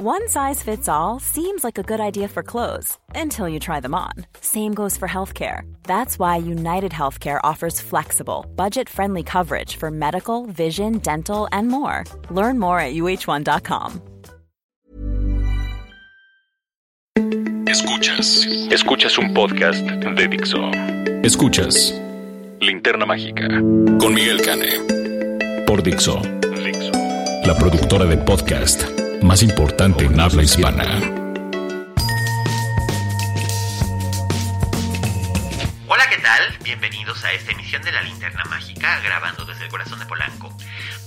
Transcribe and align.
One 0.00 0.28
size 0.28 0.62
fits 0.62 0.88
all 0.88 1.18
seems 1.18 1.64
like 1.64 1.76
a 1.76 1.82
good 1.82 1.98
idea 1.98 2.28
for 2.28 2.44
clothes 2.44 2.96
until 3.16 3.48
you 3.48 3.58
try 3.58 3.80
them 3.80 3.96
on. 3.96 4.12
Same 4.40 4.72
goes 4.72 4.96
for 4.96 5.08
healthcare. 5.08 5.62
That's 5.82 6.20
why 6.20 6.36
United 6.36 6.92
Healthcare 6.92 7.40
offers 7.42 7.80
flexible, 7.80 8.46
budget 8.54 8.88
friendly 8.88 9.24
coverage 9.24 9.74
for 9.74 9.90
medical, 9.90 10.46
vision, 10.46 10.98
dental, 10.98 11.48
and 11.50 11.66
more. 11.66 12.04
Learn 12.30 12.60
more 12.60 12.78
at 12.78 12.94
uh1.com. 12.94 14.00
Escuchas. 17.66 18.46
Escuchas 18.70 19.18
un 19.18 19.34
podcast 19.34 19.84
de 19.84 20.28
Dixo. 20.28 20.70
Escuchas 21.24 21.92
Linterna 22.60 23.04
Mágica 23.04 23.48
con 23.98 24.14
Miguel 24.14 24.42
Cane. 24.42 25.64
Por 25.66 25.82
Dixo. 25.82 26.22
Dixo. 26.62 26.92
La 27.44 27.56
productora 27.58 28.04
de 28.04 28.16
podcast 28.18 28.97
más 29.22 29.42
importante 29.42 30.04
en 30.04 30.18
habla 30.20 30.42
hispana. 30.42 30.84
Hola, 35.86 36.08
¿qué 36.08 36.18
tal? 36.22 36.58
Bienvenidos 36.62 37.24
a 37.24 37.32
esta 37.32 37.52
emisión 37.52 37.82
de 37.82 37.92
la 37.92 38.02
Linterna 38.02 38.44
Mágica, 38.44 39.00
grabando 39.00 39.44
desde 39.44 39.64
el 39.64 39.70
corazón 39.70 39.98
de 39.98 40.06
Polanco. 40.06 40.56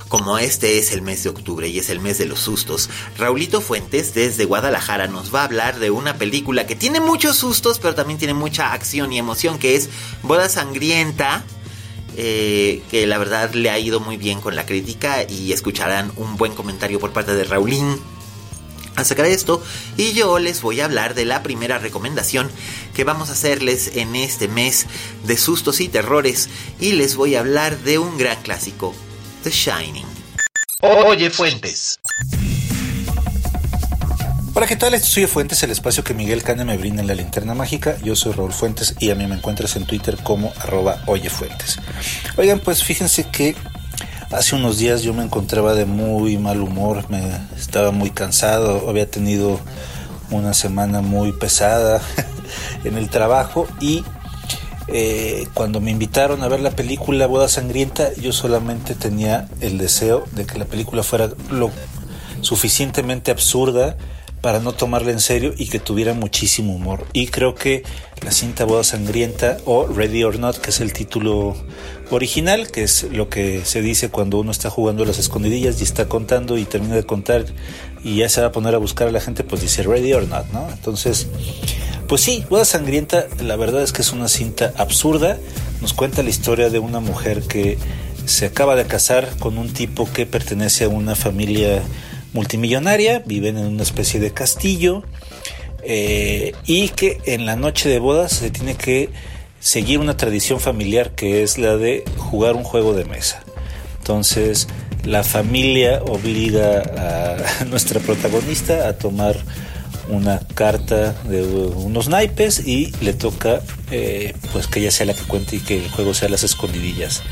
Como 0.09 0.37
este 0.37 0.77
es 0.77 0.91
el 0.91 1.01
mes 1.01 1.23
de 1.23 1.29
octubre 1.29 1.67
y 1.67 1.79
es 1.79 1.89
el 1.89 2.01
mes 2.01 2.17
de 2.17 2.25
los 2.25 2.39
sustos, 2.39 2.89
Raulito 3.17 3.61
Fuentes 3.61 4.13
desde 4.13 4.45
Guadalajara 4.45 5.07
nos 5.07 5.33
va 5.33 5.41
a 5.41 5.45
hablar 5.45 5.79
de 5.79 5.89
una 5.89 6.15
película 6.15 6.67
que 6.67 6.75
tiene 6.75 6.99
muchos 6.99 7.37
sustos, 7.37 7.79
pero 7.79 7.95
también 7.95 8.19
tiene 8.19 8.33
mucha 8.33 8.73
acción 8.73 9.13
y 9.13 9.19
emoción, 9.19 9.57
que 9.57 9.75
es 9.75 9.89
Boda 10.21 10.49
Sangrienta, 10.49 11.45
eh, 12.17 12.81
que 12.91 13.07
la 13.07 13.17
verdad 13.17 13.53
le 13.53 13.69
ha 13.69 13.79
ido 13.79 13.99
muy 13.99 14.17
bien 14.17 14.41
con 14.41 14.55
la 14.55 14.65
crítica 14.65 15.23
y 15.27 15.53
escucharán 15.53 16.11
un 16.15 16.37
buen 16.37 16.53
comentario 16.53 16.99
por 16.99 17.11
parte 17.11 17.33
de 17.33 17.43
Raulín 17.43 17.97
acerca 18.95 19.23
de 19.23 19.33
esto 19.33 19.63
y 19.97 20.13
yo 20.13 20.39
les 20.39 20.61
voy 20.61 20.81
a 20.81 20.85
hablar 20.85 21.13
de 21.13 21.25
la 21.25 21.43
primera 21.43 21.79
recomendación 21.79 22.51
que 22.93 23.03
vamos 23.03 23.29
a 23.29 23.33
hacerles 23.33 23.95
en 23.95 24.15
este 24.15 24.47
mes 24.47 24.87
de 25.25 25.37
sustos 25.37 25.79
y 25.79 25.87
terrores 25.87 26.49
y 26.79 26.93
les 26.93 27.15
voy 27.15 27.35
a 27.35 27.39
hablar 27.39 27.79
de 27.79 27.99
un 27.99 28.17
gran 28.17 28.41
clásico, 28.41 28.93
The 29.43 29.51
Shining. 29.51 30.05
Oye 30.81 31.29
Fuentes. 31.29 32.00
Hola, 34.53 34.67
¿qué 34.67 34.75
tal? 34.75 34.93
Esto 34.93 35.07
soy 35.07 35.27
Fuentes, 35.27 35.63
el 35.63 35.71
espacio 35.71 36.03
que 36.03 36.13
Miguel 36.13 36.43
Cane 36.43 36.65
me 36.65 36.75
brinda 36.75 37.01
en 37.01 37.07
la 37.07 37.15
linterna 37.15 37.53
mágica. 37.53 37.95
Yo 38.03 38.17
soy 38.17 38.33
Raúl 38.33 38.51
Fuentes 38.51 38.95
y 38.99 39.09
a 39.09 39.15
mí 39.15 39.25
me 39.25 39.35
encuentras 39.35 39.77
en 39.77 39.85
Twitter 39.85 40.17
como 40.21 40.51
arroba 40.59 41.01
oyefuentes. 41.05 41.79
Oigan, 42.35 42.59
pues 42.59 42.83
fíjense 42.83 43.23
que 43.29 43.55
hace 44.29 44.57
unos 44.57 44.77
días 44.77 45.03
yo 45.03 45.13
me 45.13 45.23
encontraba 45.23 45.73
de 45.73 45.85
muy 45.85 46.37
mal 46.37 46.59
humor, 46.59 47.09
me 47.09 47.31
estaba 47.57 47.91
muy 47.91 48.09
cansado, 48.09 48.89
había 48.89 49.09
tenido 49.09 49.57
una 50.31 50.53
semana 50.53 50.99
muy 50.99 51.31
pesada 51.31 52.01
en 52.83 52.97
el 52.97 53.09
trabajo 53.09 53.69
y 53.79 54.03
eh, 54.89 55.47
cuando 55.53 55.79
me 55.79 55.91
invitaron 55.91 56.43
a 56.43 56.49
ver 56.49 56.59
la 56.59 56.71
película 56.71 57.25
Boda 57.25 57.47
Sangrienta, 57.47 58.13
yo 58.15 58.33
solamente 58.33 58.95
tenía 58.95 59.47
el 59.61 59.77
deseo 59.77 60.25
de 60.33 60.45
que 60.45 60.59
la 60.59 60.65
película 60.65 61.03
fuera 61.03 61.29
lo 61.49 61.71
suficientemente 62.41 63.31
absurda 63.31 63.95
para 64.41 64.59
no 64.59 64.73
tomarla 64.73 65.11
en 65.11 65.19
serio 65.19 65.53
y 65.55 65.67
que 65.67 65.79
tuviera 65.79 66.13
muchísimo 66.13 66.73
humor. 66.73 67.05
Y 67.13 67.27
creo 67.27 67.55
que 67.55 67.83
la 68.23 68.31
cinta 68.31 68.65
Boda 68.65 68.83
Sangrienta 68.83 69.57
o 69.65 69.85
Ready 69.85 70.23
or 70.23 70.39
Not, 70.39 70.57
que 70.57 70.71
es 70.71 70.81
el 70.81 70.93
título 70.93 71.55
original, 72.09 72.71
que 72.71 72.83
es 72.83 73.03
lo 73.03 73.29
que 73.29 73.63
se 73.65 73.81
dice 73.81 74.09
cuando 74.09 74.39
uno 74.39 74.51
está 74.51 74.69
jugando 74.69 75.03
a 75.03 75.05
las 75.05 75.19
escondidillas 75.19 75.79
y 75.79 75.83
está 75.83 76.07
contando 76.09 76.57
y 76.57 76.65
termina 76.65 76.95
de 76.95 77.03
contar 77.03 77.45
y 78.03 78.17
ya 78.17 78.29
se 78.29 78.41
va 78.41 78.47
a 78.47 78.51
poner 78.51 78.73
a 78.73 78.79
buscar 78.79 79.07
a 79.07 79.11
la 79.11 79.21
gente, 79.21 79.43
pues 79.43 79.61
dice 79.61 79.83
Ready 79.83 80.13
or 80.13 80.27
Not, 80.27 80.47
¿no? 80.51 80.67
Entonces, 80.71 81.27
pues 82.07 82.21
sí, 82.21 82.43
Boda 82.49 82.65
Sangrienta, 82.65 83.27
la 83.41 83.55
verdad 83.55 83.83
es 83.83 83.93
que 83.93 84.01
es 84.01 84.11
una 84.11 84.27
cinta 84.27 84.73
absurda. 84.75 85.37
Nos 85.81 85.93
cuenta 85.93 86.23
la 86.23 86.29
historia 86.29 86.69
de 86.69 86.79
una 86.79 86.99
mujer 86.99 87.43
que 87.43 87.77
se 88.25 88.47
acaba 88.47 88.75
de 88.75 88.85
casar 88.85 89.29
con 89.39 89.57
un 89.57 89.71
tipo 89.71 90.11
que 90.11 90.25
pertenece 90.25 90.85
a 90.85 90.89
una 90.89 91.15
familia 91.15 91.81
multimillonaria, 92.33 93.19
viven 93.25 93.57
en 93.57 93.65
una 93.65 93.83
especie 93.83 94.19
de 94.19 94.31
castillo 94.31 95.03
eh, 95.83 96.53
y 96.65 96.89
que 96.89 97.19
en 97.25 97.45
la 97.45 97.55
noche 97.55 97.89
de 97.89 97.99
bodas 97.99 98.33
se 98.33 98.51
tiene 98.51 98.75
que 98.75 99.09
seguir 99.59 99.99
una 99.99 100.17
tradición 100.17 100.59
familiar 100.59 101.11
que 101.11 101.43
es 101.43 101.57
la 101.57 101.77
de 101.77 102.03
jugar 102.17 102.55
un 102.55 102.63
juego 102.63 102.93
de 102.93 103.05
mesa. 103.05 103.43
Entonces 103.99 104.67
la 105.03 105.23
familia 105.23 106.01
obliga 106.03 106.81
a 107.61 107.65
nuestra 107.65 107.99
protagonista 107.99 108.87
a 108.87 108.97
tomar 108.97 109.37
una 110.09 110.39
carta 110.55 111.13
de 111.23 111.41
unos 111.43 112.09
naipes 112.09 112.67
y 112.67 112.91
le 113.01 113.13
toca 113.13 113.61
eh, 113.91 114.33
pues 114.51 114.67
que 114.67 114.79
ella 114.79 114.91
sea 114.91 115.05
la 115.05 115.13
que 115.13 115.23
cuente 115.23 115.55
y 115.55 115.59
que 115.59 115.77
el 115.77 115.89
juego 115.89 116.13
sea 116.13 116.29
las 116.29 116.43
escondidillas. 116.43 117.23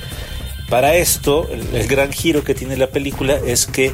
Para 0.69 0.95
esto, 0.95 1.49
el, 1.51 1.75
el 1.75 1.87
gran 1.87 2.11
giro 2.11 2.43
que 2.43 2.53
tiene 2.53 2.77
la 2.77 2.87
película 2.87 3.39
es 3.45 3.65
que 3.65 3.91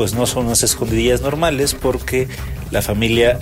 pues 0.00 0.14
no 0.14 0.24
son 0.24 0.46
unas 0.46 0.62
escondidillas 0.62 1.20
normales 1.20 1.74
porque 1.74 2.26
la 2.70 2.80
familia 2.80 3.38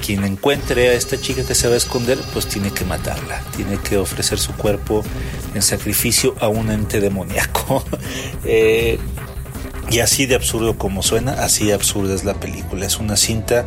quien 0.00 0.24
encuentre 0.24 0.88
a 0.88 0.94
esta 0.94 1.20
chica 1.20 1.44
que 1.44 1.54
se 1.54 1.68
va 1.68 1.74
a 1.74 1.76
esconder, 1.76 2.16
pues 2.32 2.46
tiene 2.46 2.70
que 2.70 2.86
matarla, 2.86 3.42
tiene 3.54 3.76
que 3.76 3.98
ofrecer 3.98 4.38
su 4.38 4.54
cuerpo 4.54 5.04
en 5.54 5.60
sacrificio 5.60 6.34
a 6.40 6.48
un 6.48 6.70
ente 6.70 6.98
demoníaco. 6.98 7.84
eh, 8.46 8.98
y 9.90 9.98
así 9.98 10.24
de 10.24 10.34
absurdo 10.34 10.78
como 10.78 11.02
suena, 11.02 11.32
así 11.44 11.70
absurda 11.70 12.14
es 12.14 12.24
la 12.24 12.40
película. 12.40 12.86
Es 12.86 12.96
una 12.96 13.18
cinta 13.18 13.66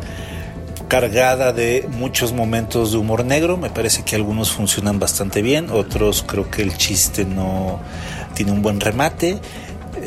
cargada 0.88 1.52
de 1.52 1.86
muchos 1.92 2.32
momentos 2.32 2.90
de 2.90 2.98
humor 2.98 3.24
negro. 3.24 3.56
Me 3.56 3.70
parece 3.70 4.02
que 4.02 4.16
algunos 4.16 4.50
funcionan 4.50 4.98
bastante 4.98 5.42
bien, 5.42 5.70
otros 5.70 6.24
creo 6.26 6.50
que 6.50 6.62
el 6.62 6.76
chiste 6.76 7.24
no 7.24 7.78
tiene 8.34 8.50
un 8.50 8.62
buen 8.62 8.80
remate. 8.80 9.38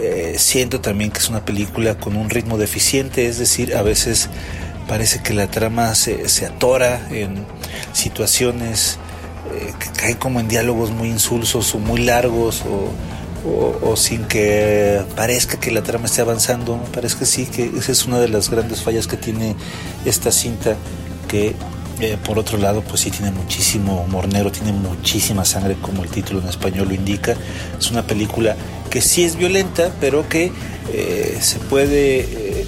Eh, 0.01 0.35
siento 0.37 0.79
también 0.79 1.11
que 1.11 1.19
es 1.19 1.29
una 1.29 1.43
película 1.43 1.95
con 1.95 2.15
un 2.15 2.29
ritmo 2.29 2.57
deficiente, 2.57 3.27
es 3.27 3.37
decir, 3.37 3.75
a 3.75 3.81
veces 3.81 4.29
parece 4.87 5.21
que 5.21 5.33
la 5.33 5.47
trama 5.47 5.93
se, 5.93 6.23
atora 6.45 7.07
en 7.11 7.45
situaciones 7.91 8.97
eh, 9.53 9.73
que 9.77 9.89
caen 9.91 10.15
como 10.15 10.39
en 10.39 10.47
diálogos 10.47 10.91
muy 10.91 11.09
insulsos 11.09 11.75
o 11.75 11.79
muy 11.79 12.01
largos 12.01 12.63
o, 12.63 12.91
o, 13.81 13.95
sin 13.95 14.25
que 14.25 15.01
parezca 15.15 15.59
que 15.59 15.71
la 15.71 15.83
trama 15.83 16.05
esté 16.05 16.21
avanzando. 16.21 16.81
Parece 16.93 17.17
que 17.17 17.25
sí, 17.25 17.45
que 17.45 17.71
esa 17.77 17.91
es 17.91 18.05
una 18.05 18.19
de 18.19 18.29
las 18.29 18.49
grandes 18.49 18.81
fallas 18.81 19.07
que 19.07 19.17
tiene 19.17 19.55
esta 20.05 20.31
cinta 20.31 20.75
que 21.27 21.55
eh, 21.99 22.17
por 22.23 22.39
otro 22.39 22.57
lado, 22.57 22.81
pues 22.81 23.01
sí 23.01 23.11
tiene 23.11 23.31
muchísimo 23.31 24.01
humor 24.01 24.31
negro, 24.31 24.51
tiene 24.51 24.71
muchísima 24.71 25.43
sangre, 25.43 25.75
como 25.81 26.03
el 26.03 26.09
título 26.09 26.39
en 26.39 26.47
español 26.47 26.87
lo 26.87 26.93
indica. 26.93 27.35
Es 27.77 27.91
una 27.91 28.03
película 28.07 28.55
que 28.89 29.01
sí 29.01 29.25
es 29.25 29.35
violenta, 29.35 29.91
pero 29.99 30.27
que 30.29 30.51
eh, 30.93 31.37
se 31.41 31.59
puede, 31.59 32.19
eh, 32.21 32.65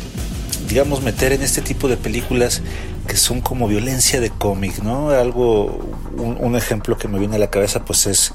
digamos, 0.68 1.02
meter 1.02 1.32
en 1.32 1.44
este 1.44 1.62
tipo 1.62 1.88
de 1.88 1.96
películas 1.96 2.62
que 3.08 3.16
son 3.16 3.40
como 3.40 3.70
violencia 3.70 4.20
de 4.20 4.30
cómic, 4.32 4.80
¿no? 4.84 5.10
Algo, 5.12 5.80
un, 6.18 6.38
un, 6.40 6.56
ejemplo 6.58 6.98
que 6.98 7.08
me 7.08 7.18
viene 7.18 7.38
a 7.38 7.40
la 7.40 7.50
cabeza, 7.50 7.86
pues 7.86 8.08
es 8.08 8.34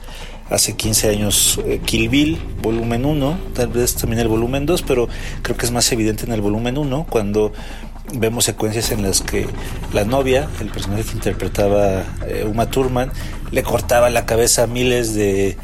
hace 0.49 0.77
15 0.77 1.11
años 1.11 1.61
Kill 1.85 2.09
Bill, 2.09 2.39
volumen 2.63 3.05
1, 3.05 3.39
tal 3.55 3.69
vez 3.69 3.95
también 3.95 4.21
el 4.21 4.29
volumen 4.29 4.65
2, 4.65 4.83
pero 4.83 5.09
creo 5.43 5.57
que 5.57 5.67
es 5.67 5.73
más 5.73 5.91
evidente 5.93 6.25
en 6.25 6.33
el 6.33 6.41
volumen 6.41 6.79
1, 6.79 7.07
cuando 7.09 7.53
vemos 8.15 8.45
secuencias 8.45 8.91
en 8.93 9.03
las 9.03 9.21
que 9.21 9.47
la 9.93 10.05
novia, 10.05 10.49
el 10.61 10.69
personaje 10.69 11.05
que 11.05 11.13
interpretaba 11.13 12.05
eh, 12.27 12.47
Uma 12.49 12.71
Thurman, 12.71 13.11
le 13.51 13.63
cortaba 13.63 14.11
la 14.11 14.27
cabeza 14.27 14.65
a 14.65 14.67
miles 14.67 15.15
de, 15.15 15.57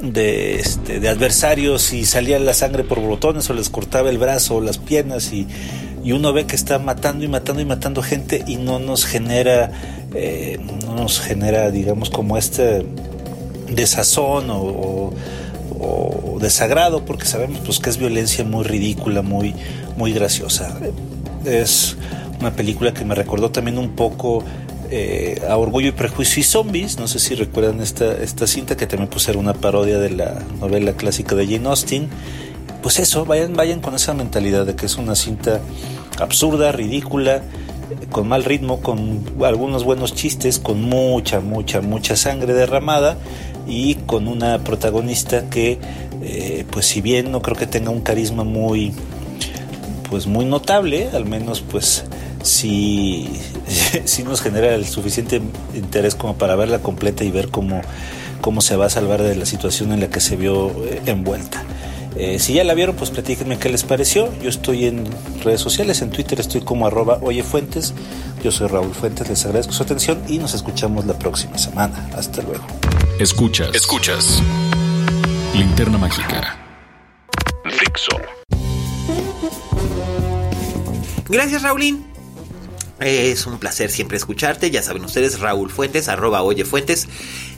de, 0.00 0.56
este, 0.56 1.00
de, 1.00 1.08
adversarios 1.08 1.92
y 1.92 2.04
salía 2.04 2.38
la 2.38 2.54
sangre 2.54 2.84
por 2.84 3.00
botones 3.00 3.48
o 3.50 3.54
les 3.54 3.70
cortaba 3.70 4.10
el 4.10 4.18
brazo 4.18 4.56
o 4.56 4.60
las 4.60 4.78
piernas 4.78 5.32
y, 5.32 5.46
y, 6.04 6.12
uno 6.12 6.32
ve 6.32 6.46
que 6.46 6.56
está 6.56 6.78
matando 6.78 7.24
y 7.24 7.28
matando 7.28 7.60
y 7.60 7.64
matando 7.64 8.02
gente 8.02 8.42
y 8.46 8.56
no 8.56 8.78
nos 8.78 9.04
genera, 9.04 9.70
eh, 10.14 10.58
no 10.86 10.94
nos 10.94 11.20
genera, 11.20 11.70
digamos, 11.70 12.10
como 12.10 12.36
este 12.36 12.86
desazón 13.68 14.50
o, 14.50 14.56
o, 14.58 15.14
o, 15.78 16.38
desagrado 16.40 17.04
porque 17.04 17.26
sabemos 17.26 17.60
pues 17.64 17.80
que 17.80 17.90
es 17.90 17.96
violencia 17.98 18.44
muy 18.44 18.64
ridícula, 18.64 19.22
muy, 19.22 19.54
muy 19.96 20.12
graciosa 20.12 20.78
es 21.46 21.96
una 22.40 22.52
película 22.52 22.92
que 22.92 23.04
me 23.04 23.14
recordó 23.14 23.50
también 23.50 23.78
un 23.78 23.90
poco 23.90 24.44
eh, 24.90 25.42
a 25.48 25.56
Orgullo 25.56 25.88
y 25.88 25.92
Prejuicio 25.92 26.40
y 26.40 26.44
Zombies. 26.44 26.98
No 26.98 27.08
sé 27.08 27.18
si 27.18 27.34
recuerdan 27.34 27.80
esta, 27.80 28.12
esta 28.22 28.46
cinta 28.46 28.76
que 28.76 28.86
también 28.86 29.08
pues 29.08 29.28
era 29.28 29.38
una 29.38 29.54
parodia 29.54 29.98
de 29.98 30.10
la 30.10 30.42
novela 30.60 30.92
clásica 30.92 31.34
de 31.34 31.46
Jane 31.46 31.68
Austen. 31.68 32.08
Pues 32.82 32.98
eso, 32.98 33.24
vayan, 33.24 33.54
vayan 33.54 33.80
con 33.80 33.94
esa 33.94 34.14
mentalidad 34.14 34.66
de 34.66 34.76
que 34.76 34.86
es 34.86 34.96
una 34.96 35.16
cinta 35.16 35.60
absurda, 36.20 36.70
ridícula, 36.72 37.42
con 38.10 38.28
mal 38.28 38.44
ritmo, 38.44 38.80
con 38.80 39.24
algunos 39.44 39.84
buenos 39.84 40.14
chistes, 40.14 40.58
con 40.58 40.82
mucha, 40.82 41.40
mucha, 41.40 41.80
mucha 41.80 42.16
sangre 42.16 42.52
derramada 42.54 43.16
y 43.66 43.94
con 43.94 44.28
una 44.28 44.58
protagonista 44.60 45.48
que, 45.50 45.78
eh, 46.22 46.64
pues 46.70 46.86
si 46.86 47.00
bien 47.00 47.32
no 47.32 47.42
creo 47.42 47.56
que 47.56 47.66
tenga 47.66 47.90
un 47.90 48.00
carisma 48.00 48.44
muy 48.44 48.92
pues 50.08 50.26
muy 50.26 50.44
notable, 50.44 51.08
al 51.12 51.24
menos 51.24 51.60
pues 51.60 52.04
sí, 52.42 53.28
sí 54.04 54.22
nos 54.22 54.40
genera 54.40 54.74
el 54.74 54.86
suficiente 54.86 55.40
interés 55.74 56.14
como 56.14 56.36
para 56.36 56.56
verla 56.56 56.80
completa 56.80 57.24
y 57.24 57.30
ver 57.30 57.48
cómo, 57.48 57.82
cómo 58.40 58.60
se 58.60 58.76
va 58.76 58.86
a 58.86 58.90
salvar 58.90 59.22
de 59.22 59.36
la 59.36 59.46
situación 59.46 59.92
en 59.92 60.00
la 60.00 60.08
que 60.08 60.20
se 60.20 60.36
vio 60.36 60.68
eh, 60.84 61.02
envuelta. 61.06 61.64
Eh, 62.18 62.38
si 62.38 62.54
ya 62.54 62.64
la 62.64 62.72
vieron, 62.72 62.96
pues 62.96 63.10
platíquenme 63.10 63.58
qué 63.58 63.68
les 63.68 63.84
pareció. 63.84 64.32
Yo 64.42 64.48
estoy 64.48 64.86
en 64.86 65.04
redes 65.44 65.60
sociales, 65.60 66.00
en 66.00 66.10
Twitter 66.10 66.40
estoy 66.40 66.62
como 66.62 66.86
arroba 66.86 67.18
oyefuentes. 67.20 67.92
Yo 68.42 68.50
soy 68.50 68.68
Raúl 68.68 68.94
Fuentes, 68.94 69.28
les 69.28 69.44
agradezco 69.44 69.72
su 69.72 69.82
atención 69.82 70.22
y 70.28 70.38
nos 70.38 70.54
escuchamos 70.54 71.04
la 71.04 71.18
próxima 71.18 71.58
semana. 71.58 72.08
Hasta 72.16 72.42
luego. 72.42 72.64
Escuchas. 73.18 73.74
Escuchas. 73.74 74.42
Linterna 75.54 75.98
Mágica. 75.98 76.65
Gracias, 81.28 81.62
Raulín. 81.62 82.04
Es 83.00 83.46
un 83.46 83.58
placer 83.58 83.90
siempre 83.90 84.16
escucharte, 84.16 84.70
ya 84.70 84.82
saben 84.82 85.04
ustedes, 85.04 85.38
Raúl 85.40 85.70
Fuentes, 85.70 86.08
arroba 86.08 86.42
Oye 86.42 86.64
Fuentes, 86.64 87.08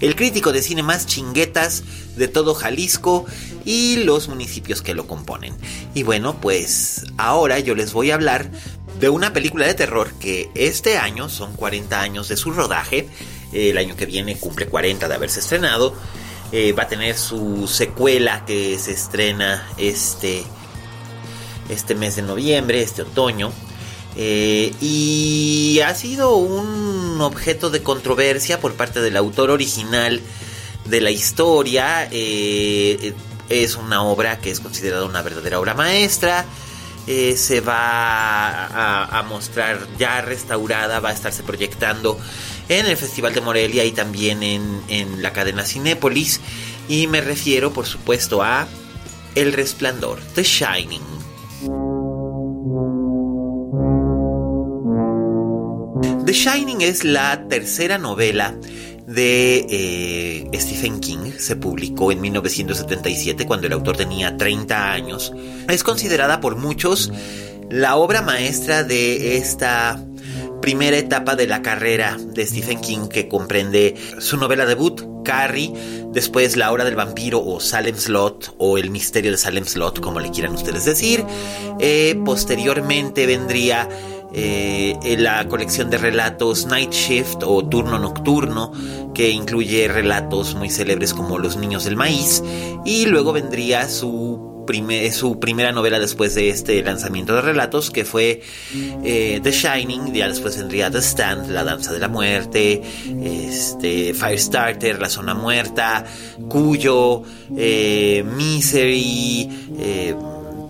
el 0.00 0.16
crítico 0.16 0.52
de 0.52 0.62
cine 0.62 0.82
más 0.82 1.06
chinguetas 1.06 1.84
de 2.16 2.26
todo 2.26 2.54
Jalisco 2.54 3.24
y 3.64 3.98
los 3.98 4.28
municipios 4.28 4.82
que 4.82 4.94
lo 4.94 5.06
componen. 5.06 5.54
Y 5.94 6.02
bueno, 6.02 6.40
pues 6.40 7.04
ahora 7.18 7.60
yo 7.60 7.76
les 7.76 7.92
voy 7.92 8.10
a 8.10 8.14
hablar 8.14 8.50
de 8.98 9.10
una 9.10 9.32
película 9.32 9.64
de 9.66 9.74
terror 9.74 10.12
que 10.18 10.50
este 10.56 10.98
año, 10.98 11.28
son 11.28 11.54
40 11.54 12.00
años 12.00 12.28
de 12.28 12.36
su 12.36 12.50
rodaje, 12.50 13.08
el 13.52 13.78
año 13.78 13.94
que 13.94 14.06
viene 14.06 14.36
cumple 14.36 14.66
40 14.66 15.06
de 15.06 15.14
haberse 15.14 15.38
estrenado, 15.38 15.94
eh, 16.50 16.72
va 16.72 16.84
a 16.84 16.88
tener 16.88 17.16
su 17.16 17.68
secuela 17.68 18.44
que 18.44 18.76
se 18.78 18.92
estrena 18.92 19.68
este, 19.76 20.42
este 21.68 21.94
mes 21.94 22.16
de 22.16 22.22
noviembre, 22.22 22.82
este 22.82 23.02
otoño. 23.02 23.52
Eh, 24.16 24.72
y 24.80 25.80
ha 25.84 25.94
sido 25.94 26.34
un 26.36 27.20
objeto 27.20 27.70
de 27.70 27.82
controversia 27.82 28.60
por 28.60 28.74
parte 28.74 29.00
del 29.00 29.16
autor 29.16 29.50
original 29.50 30.20
de 30.86 31.00
la 31.00 31.10
historia. 31.10 32.08
Eh, 32.10 33.14
es 33.48 33.76
una 33.76 34.02
obra 34.02 34.40
que 34.40 34.50
es 34.50 34.60
considerada 34.60 35.04
una 35.04 35.22
verdadera 35.22 35.60
obra 35.60 35.74
maestra. 35.74 36.44
Eh, 37.06 37.36
se 37.38 37.60
va 37.60 39.06
a, 39.06 39.22
mostrar 39.22 39.86
ya 39.98 40.20
restaurada, 40.20 41.00
va 41.00 41.08
a 41.08 41.12
estarse 41.12 41.42
proyectando 41.42 42.18
en 42.68 42.84
el 42.84 42.98
Festival 42.98 43.32
de 43.32 43.40
Morelia 43.40 43.84
y 43.84 43.92
también 43.92 44.42
en, 44.42 44.82
en 44.88 45.22
la 45.22 45.32
cadena 45.32 45.64
Cinépolis. 45.64 46.40
Y 46.86 47.06
me 47.06 47.20
refiero, 47.22 47.72
por 47.72 47.86
supuesto, 47.86 48.42
a 48.42 48.68
El 49.34 49.54
Resplandor, 49.54 50.20
The 50.34 50.42
Shining. 50.42 51.17
The 56.28 56.34
Shining 56.34 56.82
es 56.82 57.04
la 57.04 57.48
tercera 57.48 57.96
novela 57.96 58.54
de 59.06 59.64
eh, 59.70 60.50
Stephen 60.60 61.00
King. 61.00 61.32
Se 61.38 61.56
publicó 61.56 62.12
en 62.12 62.20
1977 62.20 63.46
cuando 63.46 63.66
el 63.66 63.72
autor 63.72 63.96
tenía 63.96 64.36
30 64.36 64.92
años. 64.92 65.32
Es 65.70 65.82
considerada 65.82 66.42
por 66.42 66.56
muchos 66.56 67.10
la 67.70 67.96
obra 67.96 68.20
maestra 68.20 68.84
de 68.84 69.38
esta 69.38 70.04
primera 70.60 70.98
etapa 70.98 71.34
de 71.34 71.46
la 71.46 71.62
carrera 71.62 72.18
de 72.20 72.46
Stephen 72.46 72.82
King 72.82 73.08
que 73.08 73.26
comprende 73.26 73.94
su 74.18 74.36
novela 74.36 74.66
debut, 74.66 75.00
Carrie, 75.24 75.72
después 76.12 76.58
La 76.58 76.70
Hora 76.72 76.84
del 76.84 76.94
Vampiro 76.94 77.42
o 77.42 77.58
Salem 77.58 77.96
Slot 77.96 78.54
o 78.58 78.76
El 78.76 78.90
Misterio 78.90 79.30
de 79.30 79.38
Salem 79.38 79.64
Slot, 79.64 80.00
como 80.00 80.20
le 80.20 80.30
quieran 80.30 80.52
ustedes 80.52 80.84
decir. 80.84 81.24
Eh, 81.80 82.20
posteriormente 82.22 83.26
vendría 83.26 83.88
eh, 84.32 85.16
la 85.18 85.48
colección 85.48 85.88
de 85.90 85.98
relatos 85.98 86.66
Night 86.66 86.92
Shift 86.92 87.42
o 87.44 87.66
Turno 87.66 87.98
Nocturno, 87.98 88.72
que 89.14 89.30
incluye 89.30 89.88
relatos 89.88 90.54
muy 90.54 90.70
célebres 90.70 91.14
como 91.14 91.38
Los 91.38 91.56
Niños 91.56 91.84
del 91.84 91.96
Maíz, 91.96 92.42
y 92.84 93.06
luego 93.06 93.32
vendría 93.32 93.88
su 93.88 94.46
su 95.12 95.40
primera 95.40 95.72
novela 95.72 95.98
después 95.98 96.34
de 96.34 96.50
este 96.50 96.82
lanzamiento 96.82 97.34
de 97.34 97.40
relatos, 97.40 97.90
que 97.90 98.04
fue 98.04 98.42
eh, 99.02 99.40
The 99.42 99.50
Shining, 99.50 100.12
ya 100.12 100.28
después 100.28 100.58
vendría 100.58 100.90
The 100.90 100.98
Stand, 100.98 101.50
La 101.52 101.64
Danza 101.64 101.90
de 101.90 101.98
la 101.98 102.08
Muerte, 102.08 102.82
este, 103.22 104.12
Firestarter, 104.12 105.00
La 105.00 105.08
Zona 105.08 105.32
Muerta, 105.32 106.04
Cuyo, 106.50 107.22
eh, 107.56 108.22
Misery, 108.36 109.48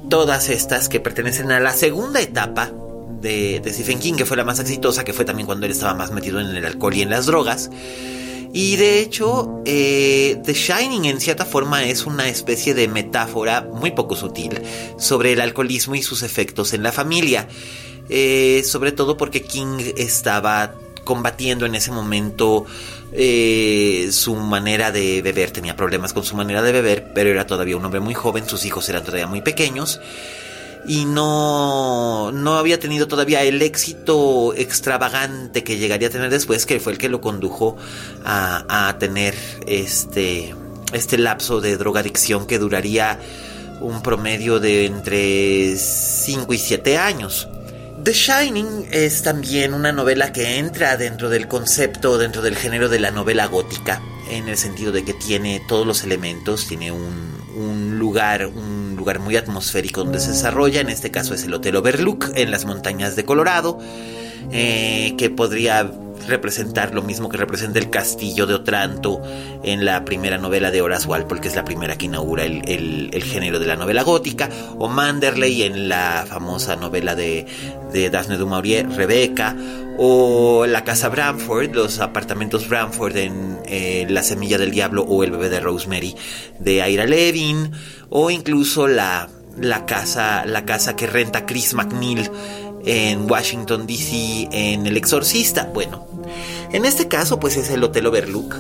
todas 0.09 0.49
estas 0.49 0.89
que 0.89 1.01
pertenecen 1.01 1.51
a 1.51 1.59
la 1.59 1.73
segunda 1.73 2.21
etapa 2.21 2.71
de, 3.21 3.63
Stephen 3.67 3.99
King, 3.99 4.15
que 4.15 4.27
fue 4.27 4.37
la 4.37 4.45
más 4.45 4.59
exitosa, 4.61 5.05
que 5.05 5.13
fue 5.13 5.25
también 5.25 5.47
cuando 5.47 5.67
él 5.67 5.73
estaba 5.73 5.95
más 5.95 6.11
metido 6.11 6.41
en 6.41 6.49
el 6.49 6.65
alcohol 6.65 6.95
y 6.95 7.03
en 7.03 7.11
las 7.11 7.27
drogas. 7.27 7.71
Y 8.53 8.77
de 8.77 9.01
hecho, 9.01 9.61
eh, 9.67 10.41
The 10.45 10.55
Shining 10.55 11.05
en 11.05 11.21
cierta 11.21 11.45
forma 11.45 11.85
es 11.85 12.07
una 12.07 12.29
especie 12.29 12.75
de 12.75 12.89
metáfora 12.89 13.61
muy 13.61 13.91
poco 13.91 14.17
sutil 14.17 14.63
sobre 14.99 15.33
el 15.33 15.41
alcoholismo 15.41 15.95
y 15.95 16.03
sus 16.03 16.23
efectos 16.23 16.73
en 16.73 16.83
la 16.83 16.93
familia. 16.93 17.47
Eh, 18.09 18.63
sobre 18.65 18.93
todo 18.93 19.19
porque 19.19 19.43
King 19.43 19.93
estaba 19.97 20.73
combatiendo 21.05 21.67
en 21.67 21.75
ese 21.75 21.91
momento 21.91 22.65
eh, 23.13 24.09
su 24.13 24.35
manera 24.35 24.93
de 24.93 25.21
beber, 25.21 25.51
tenía 25.51 25.77
problemas 25.77 26.15
con 26.15 26.25
su 26.25 26.35
manera 26.35 26.63
de 26.63 26.73
beber, 26.73 27.13
pero 27.15 27.31
era 27.31 27.47
todavía 27.47 27.77
un 27.77 27.85
hombre 27.85 28.01
muy 28.01 28.15
joven, 28.15 28.49
sus 28.49 28.65
hijos 28.65 28.89
eran 28.89 29.05
todavía 29.05 29.27
muy 29.27 29.43
pequeños 29.43 30.01
y 30.87 31.05
no, 31.05 32.33
no 32.33 32.59
había 32.59 32.79
tenido 32.79 33.09
todavía 33.09 33.43
el 33.43 33.61
éxito 33.63 34.55
extravagante 34.55 35.65
que 35.65 35.79
llegaría 35.79 36.09
a 36.09 36.11
tener 36.11 36.31
después, 36.31 36.67
que 36.67 36.81
fue 36.81 36.93
el 36.93 36.99
que 36.99 37.09
lo 37.09 37.21
condujo 37.21 37.77
a, 38.25 38.89
a 38.89 38.99
tener 38.99 39.35
este, 39.67 40.55
este 40.93 41.19
lapso 41.19 41.61
de 41.61 41.77
drogadicción 41.77 42.47
que 42.47 42.59
duraría 42.59 43.19
un 43.81 44.03
promedio 44.03 44.61
de 44.61 44.87
entre 44.87 45.77
5 45.77 46.53
y 46.53 46.59
7 46.59 46.99
años. 46.99 47.49
The 48.03 48.13
Shining 48.13 48.89
es 48.93 49.23
también 49.23 49.75
una 49.75 49.93
novela 49.93 50.33
que 50.33 50.59
entra 50.59 50.97
dentro 50.97 51.29
del 51.29 51.49
concepto, 51.49 52.17
dentro 52.17 52.43
del 52.43 52.57
género 52.57 52.89
de 52.89 53.01
la 53.01 53.11
novela 53.11 53.47
gótica, 53.47 54.01
en 54.31 54.49
el 54.49 54.57
sentido 54.57 54.93
de 54.93 55.05
que 55.05 55.15
tiene 55.15 55.61
todos 55.69 55.87
los 55.87 56.05
elementos, 56.05 56.67
tiene 56.67 56.93
un, 56.93 57.39
un 57.57 57.99
lugar, 57.99 58.47
un 58.47 58.78
lugar 59.09 59.21
muy 59.21 59.37
atmosférico 59.37 60.05
donde 60.05 60.21
se 60.21 60.33
desarrolla, 60.33 60.83
en 60.83 60.91
este 60.91 61.11
caso 61.11 61.33
es 61.33 61.43
el 61.45 61.55
Hotel 61.55 61.77
Overlook 61.77 62.31
en 62.35 62.51
las 62.51 62.67
montañas 62.67 63.17
de 63.17 63.25
Colorado, 63.25 63.79
eh, 64.53 65.15
que 65.17 65.31
podría 65.31 65.91
representar 66.27 66.93
lo 66.93 67.01
mismo 67.01 67.31
que 67.31 67.39
representa 67.39 67.79
el 67.79 67.89
castillo 67.89 68.47
de 68.47 68.53
Otranto 68.53 69.23
en 69.63 69.87
la 69.87 70.05
primera 70.05 70.37
novela 70.37 70.71
de 70.71 70.83
Horace 70.83 71.09
Walpole, 71.09 71.41
que 71.41 71.49
es 71.49 71.57
la 71.57 71.65
primera 71.65 71.97
que 71.97 72.05
inaugura 72.05 72.45
el, 72.45 73.23
género 73.25 73.59
de 73.59 73.67
la 73.67 73.77
novela 73.77 74.03
gótica, 74.03 74.51
o 74.77 74.89
Manderley 74.89 75.63
en 75.63 75.89
la 75.89 76.27
famosa 76.29 76.77
novela 76.77 77.15
de, 77.15 77.47
Daphne 78.13 78.37
du 78.37 78.47
Maurier, 78.47 78.91
Rebecca, 78.91 79.57
o 79.97 80.67
la 80.67 80.85
casa 80.85 81.09
Bramford, 81.09 81.75
los 81.75 81.99
apartamentos 81.99 82.69
Bramford 82.69 83.17
en 83.17 83.59
eh, 83.65 84.07
La 84.09 84.23
Semilla 84.23 84.59
del 84.59 84.71
Diablo 84.71 85.03
o 85.03 85.25
El 85.25 85.31
Bebé 85.31 85.49
de 85.49 85.61
Rosemary 85.61 86.15
de 86.61 86.89
Ira 86.89 87.07
Levin, 87.07 87.73
o 88.11 88.31
incluso 88.31 88.89
la, 88.89 89.29
la, 89.59 89.87
casa, 89.87 90.45
la 90.47 90.65
casa 90.65 90.97
que 90.97 91.07
renta 91.07 91.47
Chris 91.47 91.75
McNeil 91.75 92.31
en 92.85 93.31
Washington 93.31 93.87
DC 93.87 94.49
en 94.53 94.87
El 94.87 94.97
Exorcista. 94.97 95.71
Bueno, 95.73 96.07
en 96.73 96.85
este 96.85 97.09
caso 97.09 97.39
pues 97.39 97.57
es 97.57 97.71
el 97.71 97.83
Hotel 97.83 98.07
Overlook, 98.07 98.57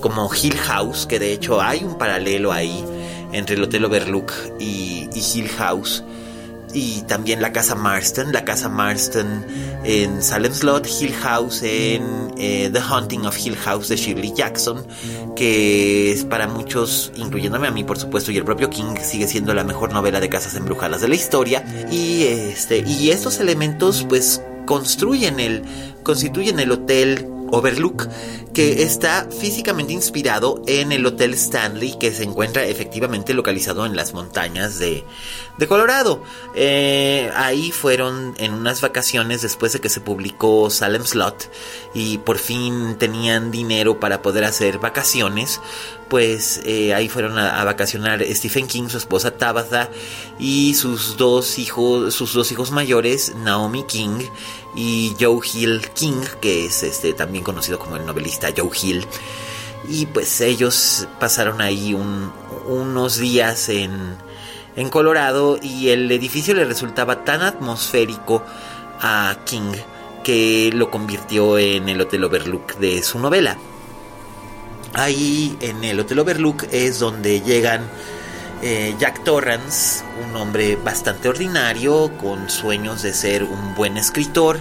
como 0.00 0.30
Hill 0.34 0.56
House, 0.56 1.06
que 1.06 1.18
de 1.18 1.32
hecho 1.32 1.60
hay 1.60 1.84
un 1.84 1.98
paralelo 1.98 2.52
ahí 2.52 2.84
entre 3.32 3.56
el 3.56 3.62
Hotel 3.62 3.84
Overlook 3.84 4.32
y, 4.58 5.08
y 5.14 5.22
Hill 5.34 5.48
House 5.48 6.02
y 6.74 7.02
también 7.02 7.42
la 7.42 7.52
casa 7.52 7.74
Marston, 7.74 8.32
la 8.32 8.44
casa 8.44 8.68
Marston 8.68 9.44
en 9.84 10.22
Salem 10.22 10.52
Slot, 10.52 10.86
Hill 10.86 11.12
House 11.14 11.62
en 11.62 12.32
eh, 12.38 12.70
The 12.72 12.80
Haunting 12.80 13.26
of 13.26 13.38
Hill 13.38 13.56
House 13.56 13.88
de 13.88 13.96
Shirley 13.96 14.32
Jackson, 14.34 14.86
que 15.34 16.12
es 16.12 16.24
para 16.24 16.48
muchos, 16.48 17.12
incluyéndome 17.16 17.68
a 17.68 17.70
mí 17.70 17.84
por 17.84 17.98
supuesto, 17.98 18.32
y 18.32 18.36
el 18.36 18.44
propio 18.44 18.70
King 18.70 18.96
sigue 19.02 19.26
siendo 19.26 19.54
la 19.54 19.64
mejor 19.64 19.92
novela 19.92 20.20
de 20.20 20.28
casas 20.28 20.54
embrujadas 20.56 21.00
de 21.00 21.08
la 21.08 21.14
historia. 21.14 21.64
Y 21.90 22.24
este 22.24 22.78
y 22.86 23.10
estos 23.10 23.40
elementos 23.40 24.04
pues 24.08 24.42
construyen 24.66 25.40
el 25.40 25.62
constituyen 26.02 26.60
el 26.60 26.70
hotel 26.72 27.26
Overlook, 27.52 28.08
que 28.52 28.82
está 28.82 29.28
físicamente 29.30 29.92
inspirado 29.92 30.62
en 30.66 30.92
el 30.92 31.06
Hotel 31.06 31.34
Stanley, 31.34 31.96
que 31.98 32.12
se 32.12 32.24
encuentra 32.24 32.64
efectivamente 32.64 33.34
localizado 33.34 33.86
en 33.86 33.96
las 33.96 34.12
montañas 34.12 34.78
de, 34.78 35.04
Colorado. 35.68 36.22
Eh, 36.54 37.30
ahí 37.36 37.70
fueron 37.70 38.34
en 38.38 38.54
unas 38.54 38.80
vacaciones 38.80 39.42
después 39.42 39.74
de 39.74 39.80
que 39.80 39.90
se 39.90 40.00
publicó 40.00 40.70
Salem 40.70 41.04
Slot 41.04 41.50
y 41.92 42.16
por 42.16 42.38
fin 42.38 42.96
tenían 42.98 43.50
dinero 43.50 44.00
para 44.00 44.22
poder 44.22 44.44
hacer 44.44 44.78
vacaciones 44.78 45.60
pues 46.10 46.60
eh, 46.64 46.92
ahí 46.92 47.08
fueron 47.08 47.38
a, 47.38 47.62
vacacionar 47.64 48.22
Stephen 48.34 48.66
King, 48.66 48.88
su 48.88 48.98
esposa 48.98 49.30
Tabitha 49.30 49.88
y 50.40 50.74
sus 50.74 51.16
dos 51.16 51.58
hijos, 51.58 52.12
sus 52.12 52.34
dos 52.34 52.50
hijos 52.50 52.72
mayores, 52.72 53.32
Naomi 53.36 53.84
King 53.84 54.18
y 54.74 55.14
Joe 55.18 55.40
Hill 55.54 55.88
King, 55.94 56.22
que 56.40 56.66
es 56.66 56.82
este 56.82 57.12
también 57.12 57.44
conocido 57.44 57.78
como 57.78 57.96
el 57.96 58.04
novelista 58.04 58.39
Joe 58.56 58.70
Hill. 58.80 59.06
Y 59.88 60.06
pues 60.06 60.40
ellos 60.40 61.08
pasaron 61.18 61.60
ahí 61.60 61.94
unos 61.94 63.16
días 63.16 63.68
en, 63.68 64.16
en 64.76 64.88
Colorado 64.90 65.58
y 65.62 65.88
el 65.88 66.10
edificio 66.10 66.54
le 66.54 66.64
resultaba 66.64 67.24
tan 67.24 67.42
atmosférico 67.42 68.44
a 69.00 69.36
King 69.44 69.72
que 70.22 70.70
lo 70.74 70.90
convirtió 70.90 71.58
en 71.58 71.88
el 71.88 72.00
Hotel 72.00 72.24
Overlook 72.24 72.76
de 72.76 73.02
su 73.02 73.18
novela. 73.18 73.56
Ahí 74.92 75.56
en 75.60 75.84
el 75.84 76.00
Hotel 76.00 76.18
Overlook 76.18 76.66
es 76.72 76.98
donde 76.98 77.40
llegan 77.40 77.88
eh, 78.62 78.94
Jack 78.98 79.24
Torrance, 79.24 80.04
un 80.22 80.36
hombre 80.36 80.76
bastante 80.76 81.28
ordinario, 81.28 82.10
con 82.18 82.50
sueños 82.50 83.02
de 83.02 83.14
ser 83.14 83.44
un 83.44 83.74
buen 83.74 83.96
escritor, 83.96 84.58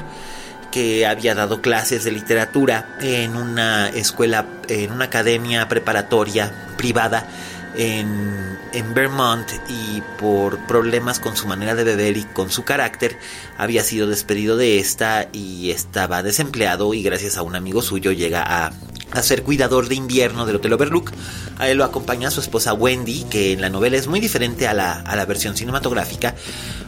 que 0.72 1.06
había 1.06 1.36
dado 1.36 1.62
clases 1.62 2.04
de 2.04 2.12
literatura 2.12 2.98
en 3.02 3.36
una 3.36 3.90
escuela, 3.90 4.46
en 4.68 4.92
una 4.92 5.06
academia 5.06 5.68
preparatoria 5.68 6.52
privada 6.78 7.28
en, 7.76 8.58
en, 8.74 8.94
Vermont 8.94 9.48
y 9.70 10.02
por 10.20 10.58
problemas 10.66 11.20
con 11.20 11.36
su 11.36 11.48
manera 11.48 11.76
de 11.76 11.84
beber 11.84 12.18
y 12.18 12.24
con 12.24 12.50
su 12.50 12.64
carácter 12.64 13.18
había 13.58 13.84
sido 13.84 14.08
despedido 14.08 14.58
de 14.58 14.80
esta 14.80 15.28
y 15.32 15.72
estaba 15.72 16.24
desempleado 16.24 16.94
y 16.94 17.04
gracias 17.04 17.38
a 17.38 17.44
un 17.44 17.56
amigo 17.56 17.82
suyo 17.82 18.12
llega 18.12 18.44
a 18.44 18.72
a 19.12 19.24
ser 19.24 19.44
cuidador 19.44 19.88
de 19.88 19.96
invierno 19.96 20.46
del 20.46 20.58
Hotel 20.58 20.74
Overlook. 20.74 21.12
A 21.58 21.70
él 21.70 21.78
lo 21.78 21.84
acompaña 21.84 22.32
su 22.32 22.42
esposa 22.42 22.74
Wendy, 22.74 23.24
que 23.24 23.54
en 23.54 23.62
la 23.62 23.70
novela 23.70 23.98
es 23.98 24.08
muy 24.08 24.20
diferente 24.20 24.68
a 24.68 24.74
la, 24.74 25.26
versión 25.26 25.56
cinematográfica. 25.56 26.36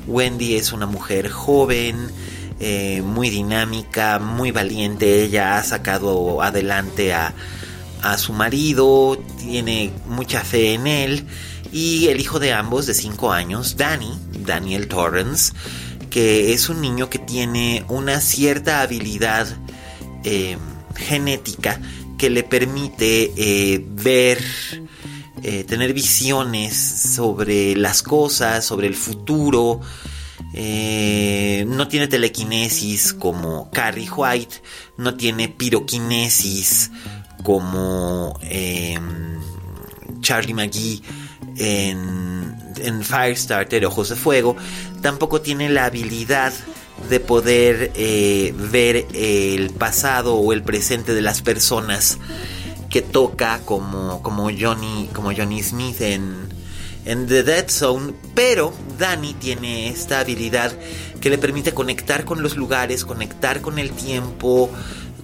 Wendy 0.07 0.55
es 0.55 0.71
una 0.71 0.85
mujer 0.85 1.29
joven, 1.29 2.11
eh, 2.63 3.01
muy 3.01 3.31
dinámica, 3.31 4.19
muy 4.19 4.51
valiente. 4.51 5.23
Ella 5.23 5.57
ha 5.57 5.63
sacado 5.63 6.43
adelante 6.43 7.11
a, 7.11 7.33
a 8.03 8.19
su 8.19 8.33
marido, 8.33 9.17
tiene 9.39 9.91
mucha 10.05 10.41
fe 10.41 10.75
en 10.75 10.85
él. 10.85 11.25
Y 11.71 12.09
el 12.09 12.19
hijo 12.19 12.37
de 12.37 12.53
ambos, 12.53 12.85
de 12.85 12.93
5 12.93 13.31
años, 13.31 13.77
Danny, 13.77 14.13
Daniel 14.45 14.87
Torrance, 14.87 15.53
que 16.11 16.53
es 16.53 16.69
un 16.69 16.81
niño 16.81 17.09
que 17.09 17.17
tiene 17.17 17.83
una 17.89 18.21
cierta 18.21 18.81
habilidad 18.81 19.47
eh, 20.23 20.55
genética 20.95 21.81
que 22.19 22.29
le 22.29 22.43
permite 22.43 23.31
eh, 23.37 23.83
ver, 23.87 24.39
tener 25.67 25.93
visiones 25.93 26.77
sobre 26.77 27.75
las 27.75 28.03
cosas, 28.03 28.63
sobre 28.63 28.85
el 28.85 28.93
futuro. 28.93 29.81
Eh, 30.53 31.65
no 31.67 31.87
tiene 31.87 32.07
telequinesis 32.07 33.13
como 33.13 33.69
Carrie 33.71 34.09
White, 34.09 34.61
no 34.97 35.15
tiene 35.15 35.47
piroquinesis 35.47 36.91
como 37.43 38.37
em, 38.43 39.39
Charlie 40.21 40.53
McGee 40.53 41.01
en, 41.57 42.55
en 42.77 43.03
Firestarter, 43.03 43.85
Ojos 43.85 44.09
de 44.09 44.15
Fuego, 44.15 44.55
tampoco 45.01 45.41
tiene 45.41 45.69
la 45.69 45.85
habilidad 45.85 46.53
de 47.09 47.19
poder 47.19 47.91
eh, 47.95 48.53
ver 48.55 49.07
el 49.13 49.71
pasado 49.71 50.35
o 50.35 50.53
el 50.53 50.63
presente 50.63 51.13
de 51.13 51.21
las 51.21 51.41
personas 51.41 52.19
que 52.89 53.01
toca 53.01 53.61
como, 53.65 54.21
como, 54.21 54.49
Johnny, 54.57 55.09
como 55.13 55.33
Johnny 55.33 55.63
Smith 55.63 56.01
en, 56.01 56.49
en 57.05 57.27
The 57.27 57.43
Dead 57.43 57.69
Zone, 57.69 58.13
pero 58.35 58.73
Danny 58.99 59.33
tiene 59.33 59.89
esta 59.89 60.19
habilidad 60.19 60.71
que 61.19 61.29
le 61.29 61.37
permite 61.37 61.73
conectar 61.73 62.25
con 62.25 62.41
los 62.41 62.55
lugares, 62.55 63.05
conectar 63.05 63.61
con 63.61 63.79
el 63.79 63.91
tiempo, 63.91 64.69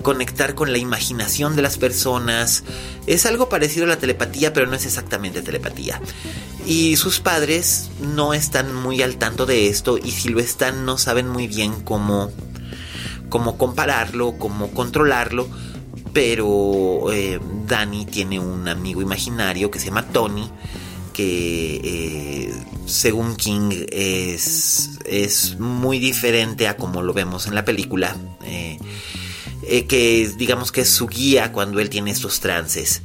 conectar 0.02 0.56
con 0.56 0.72
la 0.72 0.78
imaginación 0.78 1.56
de 1.56 1.62
las 1.62 1.78
personas. 1.78 2.64
Es 3.06 3.26
algo 3.26 3.50
parecido 3.50 3.86
a 3.86 3.90
la 3.90 3.98
telepatía, 3.98 4.54
pero 4.54 4.68
no 4.68 4.76
es 4.76 4.86
exactamente 4.86 5.42
telepatía. 5.42 6.02
Y 6.66 6.98
sus 6.98 7.20
padres 7.20 7.90
no 8.02 8.34
están 8.34 8.74
muy 8.74 9.02
al 9.02 9.18
tanto 9.18 9.46
de 9.46 9.68
esto 9.68 9.98
y 9.98 10.12
si 10.12 10.30
lo 10.30 10.40
están 10.40 10.86
no 10.86 10.98
saben 10.98 11.28
muy 11.28 11.48
bien 11.48 11.82
cómo, 11.82 12.32
cómo 13.30 13.58
compararlo, 13.58 14.38
cómo 14.38 14.72
controlarlo. 14.72 15.48
Pero 16.14 17.12
eh, 17.12 17.40
Danny 17.68 18.06
tiene 18.06 18.40
un 18.40 18.68
amigo 18.68 19.02
imaginario 19.02 19.70
que 19.70 19.80
se 19.80 19.88
llama 19.88 20.08
Tony, 20.08 20.50
que 21.18 21.82
eh, 21.84 22.54
según 22.86 23.36
King 23.36 23.72
es, 23.92 24.92
es 25.06 25.60
muy 25.60 25.98
diferente 25.98 26.68
a 26.68 26.78
como 26.78 27.02
lo 27.02 27.12
vemos 27.14 27.48
en 27.48 27.56
la 27.56 27.66
película. 27.66 28.16
Eh, 28.44 28.78
que 29.88 30.32
digamos 30.38 30.72
que 30.72 30.82
es 30.82 30.90
su 30.90 31.08
guía 31.08 31.52
cuando 31.52 31.80
él 31.80 31.90
tiene 31.90 32.12
estos 32.12 32.40
trances. 32.40 33.02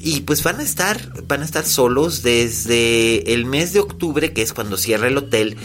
Y 0.00 0.20
pues 0.20 0.42
van 0.42 0.58
a 0.60 0.62
estar, 0.62 1.24
van 1.26 1.42
a 1.42 1.44
estar 1.44 1.64
solos 1.64 2.22
desde 2.22 3.32
el 3.32 3.44
mes 3.44 3.72
de 3.72 3.80
octubre, 3.80 4.32
que 4.32 4.42
es 4.42 4.52
cuando 4.52 4.76
cierra 4.76 5.06
el 5.06 5.16
hotel 5.16 5.56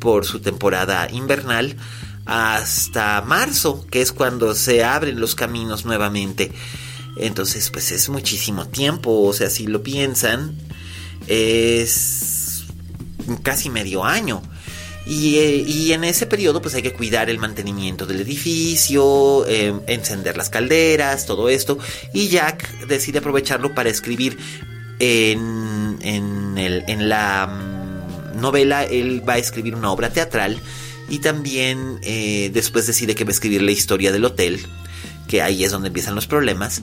por 0.00 0.24
su 0.24 0.40
temporada 0.40 1.08
invernal, 1.10 1.76
hasta 2.26 3.20
marzo, 3.22 3.86
que 3.90 4.02
es 4.02 4.12
cuando 4.12 4.54
se 4.54 4.84
abren 4.84 5.20
los 5.20 5.34
caminos 5.34 5.84
nuevamente. 5.84 6.52
Entonces, 7.16 7.70
pues 7.70 7.92
es 7.92 8.08
muchísimo 8.08 8.66
tiempo, 8.66 9.22
o 9.22 9.32
sea, 9.32 9.50
si 9.50 9.66
lo 9.66 9.82
piensan, 9.82 10.56
es 11.26 12.64
casi 13.42 13.70
medio 13.70 14.04
año. 14.04 14.42
Eh, 15.08 15.64
y, 15.66 15.92
en 15.92 16.02
ese 16.02 16.26
periodo 16.26 16.60
pues 16.60 16.74
hay 16.74 16.82
que 16.82 16.92
cuidar 16.92 17.30
el 17.30 17.38
mantenimiento 17.38 18.06
del 18.06 18.20
edificio, 18.20 19.46
eh, 19.46 19.72
encender 19.86 20.36
las 20.36 20.50
calderas, 20.50 21.26
todo 21.26 21.48
esto. 21.48 21.78
Y 22.12 22.28
Jack 22.28 22.86
decide 22.86 23.18
aprovecharlo 23.18 23.72
para 23.74 23.88
escribir 23.88 24.36
en, 24.98 25.98
en, 26.02 27.08
la 27.08 27.46
mm, 27.46 28.40
novela, 28.40 28.84
él 28.84 29.22
va 29.26 29.34
a 29.34 29.38
escribir 29.38 29.74
una 29.76 29.92
obra 29.92 30.12
teatral 30.12 30.58
y 31.08 31.20
también 31.20 31.98
eh, 32.02 32.50
después 32.52 32.86
decide 32.86 33.14
que 33.14 33.24
va 33.24 33.30
a 33.30 33.32
escribir 33.32 33.62
la 33.62 33.70
historia 33.70 34.10
del 34.10 34.24
hotel, 34.24 34.66
que 35.28 35.42
ahí 35.42 35.64
es 35.64 35.72
donde 35.72 35.88
empiezan 35.88 36.14
los 36.14 36.26
problemas. 36.26 36.82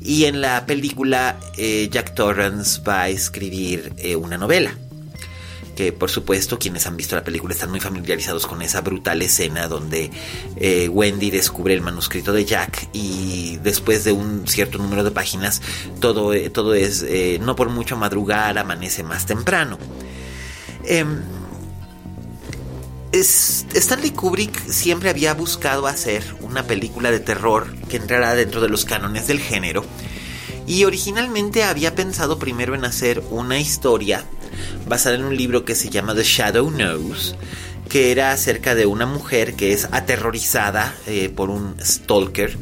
Y 0.00 0.24
en 0.24 0.40
la 0.40 0.66
película 0.66 1.38
Jack 1.56 2.14
Torrance 2.14 2.80
va 2.82 3.02
a 3.02 3.08
escribir 3.08 3.92
una 4.18 4.36
novela 4.36 4.74
que 5.76 5.92
por 5.92 6.10
supuesto 6.10 6.58
quienes 6.58 6.86
han 6.86 6.96
visto 6.96 7.16
la 7.16 7.24
película 7.24 7.54
están 7.54 7.70
muy 7.70 7.80
familiarizados 7.80 8.46
con 8.46 8.62
esa 8.62 8.80
brutal 8.80 9.22
escena 9.22 9.68
donde 9.68 10.10
eh, 10.56 10.88
Wendy 10.88 11.30
descubre 11.30 11.74
el 11.74 11.80
manuscrito 11.80 12.32
de 12.32 12.44
Jack 12.44 12.88
y 12.92 13.58
después 13.62 14.04
de 14.04 14.12
un 14.12 14.46
cierto 14.46 14.78
número 14.78 15.04
de 15.04 15.10
páginas 15.10 15.62
todo, 16.00 16.34
eh, 16.34 16.50
todo 16.50 16.74
es 16.74 17.02
eh, 17.02 17.38
no 17.42 17.56
por 17.56 17.70
mucho 17.70 17.96
madrugar, 17.96 18.58
amanece 18.58 19.02
más 19.02 19.26
temprano. 19.26 19.78
Stanley 23.12 24.10
Kubrick 24.10 24.58
siempre 24.70 25.10
había 25.10 25.34
buscado 25.34 25.86
hacer 25.86 26.24
una 26.40 26.62
película 26.62 27.10
de 27.10 27.20
terror 27.20 27.74
que 27.90 27.98
entrara 27.98 28.34
dentro 28.34 28.62
de 28.62 28.70
los 28.70 28.86
cánones 28.86 29.26
del 29.26 29.38
género 29.38 29.84
y 30.66 30.84
originalmente 30.84 31.64
había 31.64 31.94
pensado 31.94 32.38
primero 32.38 32.74
en 32.74 32.86
hacer 32.86 33.22
una 33.30 33.58
historia 33.58 34.24
basada 34.88 35.16
en 35.16 35.24
un 35.24 35.36
libro 35.36 35.66
que 35.66 35.74
se 35.74 35.90
llama 35.90 36.14
The 36.14 36.22
Shadow 36.22 36.70
Knows, 36.70 37.36
que 37.90 38.12
era 38.12 38.32
acerca 38.32 38.74
de 38.74 38.86
una 38.86 39.04
mujer 39.04 39.54
que 39.54 39.74
es 39.74 39.88
aterrorizada 39.92 40.94
eh, 41.06 41.28
por 41.28 41.50
un 41.50 41.74
stalker, 41.82 42.56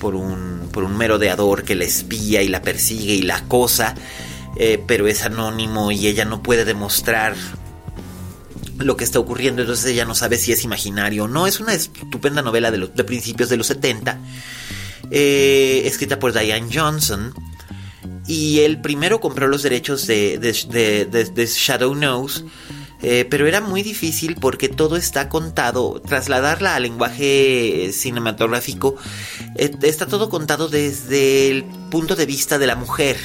por 0.00 0.16
un, 0.16 0.68
por 0.72 0.82
un 0.82 0.96
merodeador 0.96 1.62
que 1.62 1.76
la 1.76 1.84
espía 1.84 2.42
y 2.42 2.48
la 2.48 2.62
persigue 2.62 3.14
y 3.14 3.22
la 3.22 3.36
acosa, 3.36 3.94
eh, 4.56 4.82
pero 4.84 5.06
es 5.06 5.22
anónimo 5.24 5.92
y 5.92 6.08
ella 6.08 6.24
no 6.24 6.42
puede 6.42 6.64
demostrar 6.64 7.36
lo 8.78 8.96
que 8.96 9.04
está 9.04 9.18
ocurriendo, 9.18 9.62
entonces 9.62 9.86
ella 9.86 10.04
no 10.04 10.14
sabe 10.14 10.38
si 10.38 10.52
es 10.52 10.64
imaginario 10.64 11.24
o 11.24 11.28
no. 11.28 11.46
Es 11.46 11.60
una 11.60 11.74
estupenda 11.74 12.42
novela 12.42 12.70
de, 12.70 12.78
los, 12.78 12.94
de 12.94 13.04
principios 13.04 13.48
de 13.48 13.56
los 13.56 13.66
70, 13.68 14.18
eh, 15.10 15.82
escrita 15.84 16.18
por 16.18 16.32
Diane 16.32 16.68
Johnson 16.72 17.34
y 18.26 18.60
él 18.60 18.80
primero 18.80 19.20
compró 19.20 19.46
los 19.46 19.62
derechos 19.62 20.06
de, 20.06 20.38
de, 20.38 21.46
Shadow 21.46 21.94
Knows 21.94 22.44
Eh, 23.02 23.26
pero 23.28 23.46
era 23.46 23.60
muy 23.60 23.82
difícil 23.82 24.36
porque 24.40 24.70
todo 24.70 24.96
está 24.96 25.28
contado, 25.28 26.00
trasladarla 26.00 26.74
al 26.74 26.84
lenguaje 26.84 27.90
cinematográfico, 27.92 28.96
eh, 29.56 29.70
está 29.82 30.06
todo 30.06 30.30
contado 30.30 30.68
desde 30.68 31.50
el 31.50 31.64
punto 31.90 32.16
de 32.16 32.24
vista 32.24 32.58
de 32.58 32.66
la 32.66 32.74
mujer. 32.74 33.18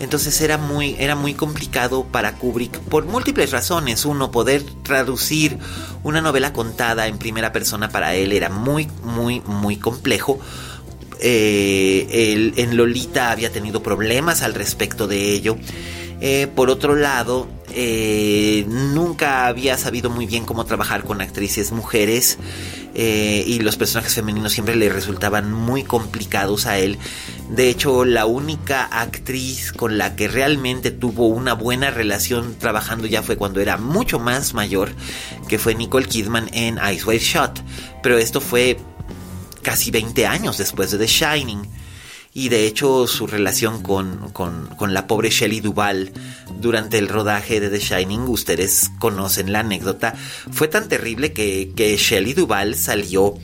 Entonces 0.00 0.40
era 0.40 0.56
muy, 0.56 0.96
era 0.98 1.14
muy 1.14 1.34
complicado 1.34 2.04
para 2.04 2.34
Kubrick 2.36 2.80
por 2.80 3.04
múltiples 3.04 3.50
razones. 3.50 4.06
Uno, 4.06 4.30
poder 4.30 4.62
traducir 4.82 5.58
una 6.02 6.22
novela 6.22 6.54
contada 6.54 7.06
en 7.06 7.18
primera 7.18 7.52
persona 7.52 7.90
para 7.90 8.14
él 8.14 8.32
era 8.32 8.48
muy, 8.48 8.88
muy, 9.04 9.40
muy 9.42 9.76
complejo. 9.76 10.40
Eh, 11.20 12.52
en 12.56 12.76
Lolita 12.78 13.30
había 13.30 13.52
tenido 13.52 13.82
problemas 13.82 14.40
al 14.40 14.54
respecto 14.54 15.06
de 15.06 15.32
ello. 15.32 15.58
Eh, 16.22 16.48
por 16.54 16.70
otro 16.70 16.96
lado, 16.96 17.48
eh, 17.74 18.64
nunca 18.68 19.46
había 19.46 19.76
sabido 19.78 20.10
muy 20.10 20.26
bien 20.26 20.44
cómo 20.44 20.64
trabajar 20.64 21.04
con 21.04 21.20
actrices 21.20 21.72
mujeres. 21.72 22.38
Eh, 22.94 23.44
y 23.46 23.60
los 23.60 23.76
personajes 23.76 24.14
femeninos 24.14 24.52
siempre 24.52 24.74
le 24.74 24.88
resultaban 24.88 25.52
muy 25.52 25.84
complicados 25.84 26.66
a 26.66 26.78
él. 26.78 26.98
De 27.48 27.68
hecho, 27.68 28.04
la 28.04 28.26
única 28.26 28.84
actriz 28.84 29.72
con 29.72 29.96
la 29.96 30.16
que 30.16 30.28
realmente 30.28 30.90
tuvo 30.90 31.28
una 31.28 31.54
buena 31.54 31.90
relación 31.90 32.56
trabajando 32.58 33.06
ya 33.06 33.22
fue 33.22 33.36
cuando 33.36 33.60
era 33.60 33.76
mucho 33.76 34.18
más 34.18 34.54
mayor, 34.54 34.90
que 35.48 35.58
fue 35.58 35.74
Nicole 35.74 36.06
Kidman 36.06 36.50
en 36.52 36.78
Ice 36.92 37.04
White 37.04 37.24
Shot. 37.24 37.62
Pero 38.02 38.18
esto 38.18 38.40
fue 38.40 38.78
casi 39.62 39.90
20 39.90 40.26
años 40.26 40.58
después 40.58 40.90
de 40.90 40.98
The 40.98 41.06
Shining 41.06 41.79
y 42.32 42.48
de 42.48 42.66
hecho 42.66 43.06
su 43.06 43.26
relación 43.26 43.82
con, 43.82 44.32
la 44.80 45.06
pobre 45.06 45.30
Shelley 45.30 45.60
Duvall 45.60 46.12
durante 46.60 46.98
el 46.98 47.08
rodaje 47.08 47.60
de 47.60 47.70
The 47.70 47.80
Shining, 47.80 48.22
ustedes 48.22 48.90
conocen 48.98 49.52
la 49.52 49.60
anécdota, 49.60 50.14
fue 50.50 50.68
tan 50.68 50.88
terrible 50.88 51.32
que, 51.32 51.72
que 51.74 51.96
Shelley 51.96 52.34
Duvall 52.34 52.76
salió 52.76 53.34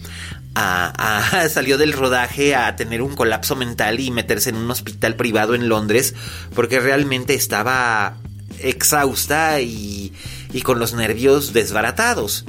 a, 0.54 1.48
salió 1.50 1.78
del 1.78 1.92
rodaje 1.92 2.54
a 2.54 2.76
tener 2.76 3.02
un 3.02 3.14
colapso 3.14 3.56
mental 3.56 4.00
y 4.00 4.10
meterse 4.10 4.50
en 4.50 4.56
un 4.56 4.70
hospital 4.70 5.16
privado 5.16 5.54
en 5.54 5.68
Londres 5.68 6.14
porque 6.54 6.80
realmente 6.80 7.34
estaba 7.34 8.18
exhausta 8.60 9.60
y, 9.60 10.12
y 10.52 10.62
con 10.62 10.78
los 10.78 10.94
nervios 10.94 11.52
desbaratados. 11.52 12.44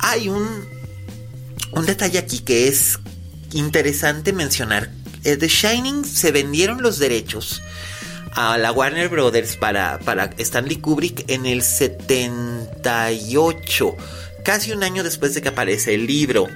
Hay 0.00 0.28
un, 0.28 0.46
un 1.72 1.86
detalle 1.86 2.18
aquí 2.18 2.40
que 2.40 2.68
es 2.68 2.98
interesante 3.52 4.32
mencionar 4.32 4.90
The 5.22 5.48
Shining 5.48 6.04
se 6.04 6.32
vendieron 6.32 6.82
los 6.82 6.98
derechos 6.98 7.62
a 8.32 8.58
la 8.58 8.72
Warner 8.72 9.08
Brothers 9.08 9.56
para, 9.56 9.98
para 9.98 10.30
Stanley 10.38 10.76
Kubrick 10.76 11.24
en 11.28 11.46
el 11.46 11.62
78, 11.62 13.96
casi 14.44 14.70
un 14.72 14.84
año 14.84 15.02
después 15.02 15.34
de 15.34 15.42
que 15.42 15.48
aparece 15.48 15.94
el 15.94 16.06
libro. 16.06 16.46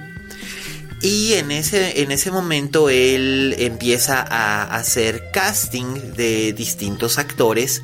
Y 1.01 1.33
en 1.33 1.51
ese, 1.51 2.01
en 2.01 2.13
ese 2.13 2.31
momento 2.31 2.89
él 2.89 3.57
empieza 3.59 4.21
a 4.21 4.63
hacer 4.75 5.31
casting 5.33 6.13
de 6.15 6.53
distintos 6.53 7.17
actores. 7.17 7.81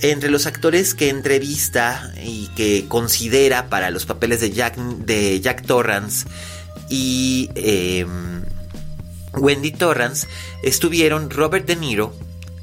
Entre 0.00 0.30
los 0.30 0.46
actores 0.46 0.94
que 0.94 1.10
entrevista 1.10 2.10
y 2.24 2.46
que 2.56 2.86
considera 2.88 3.68
para 3.68 3.90
los 3.90 4.06
papeles 4.06 4.40
de 4.40 4.52
Jack, 4.52 4.76
de 4.76 5.38
Jack 5.40 5.66
Torrance 5.66 6.26
y 6.88 7.50
em, 7.54 8.42
Wendy 9.38 9.72
Torrance 9.72 10.26
estuvieron 10.62 11.30
Robert 11.30 11.66
De 11.66 11.76
Niro 11.76 12.12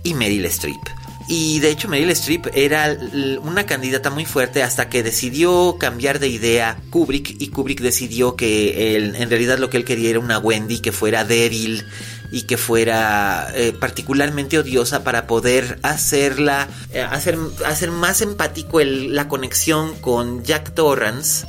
y 0.03 0.13
Meryl 0.13 0.45
Streep. 0.45 0.81
Y 1.27 1.59
de 1.59 1.71
hecho 1.71 1.87
Meryl 1.87 2.11
Streep 2.11 2.47
era 2.53 2.95
una 3.41 3.65
candidata 3.65 4.11
muy 4.11 4.25
fuerte 4.25 4.61
hasta 4.61 4.89
que 4.89 5.01
decidió 5.01 5.77
cambiar 5.79 6.19
de 6.19 6.27
idea 6.27 6.77
Kubrick 6.91 7.41
y 7.41 7.47
Kubrick 7.47 7.81
decidió 7.81 8.35
que 8.35 8.95
en 8.97 9.29
realidad 9.29 9.57
lo 9.57 9.71
que 9.71 9.77
él 9.77 9.85
quería 9.85 10.11
era 10.11 10.19
una 10.19 10.37
Wendy 10.37 10.79
que 10.79 10.91
fuera 10.91 11.25
débil 11.25 11.83
y 12.31 12.43
que 12.43 12.57
fuera 12.57 13.51
eh, 13.55 13.73
particularmente 13.73 14.59
odiosa 14.59 15.03
para 15.03 15.25
poder 15.25 15.79
hacerla, 15.81 16.67
eh, 16.91 17.01
hacer, 17.01 17.37
hacer 17.65 17.91
más 17.91 18.21
empático 18.21 18.81
la 18.83 19.27
conexión 19.27 19.95
con 20.01 20.43
Jack 20.43 20.75
Torrance 20.75 21.47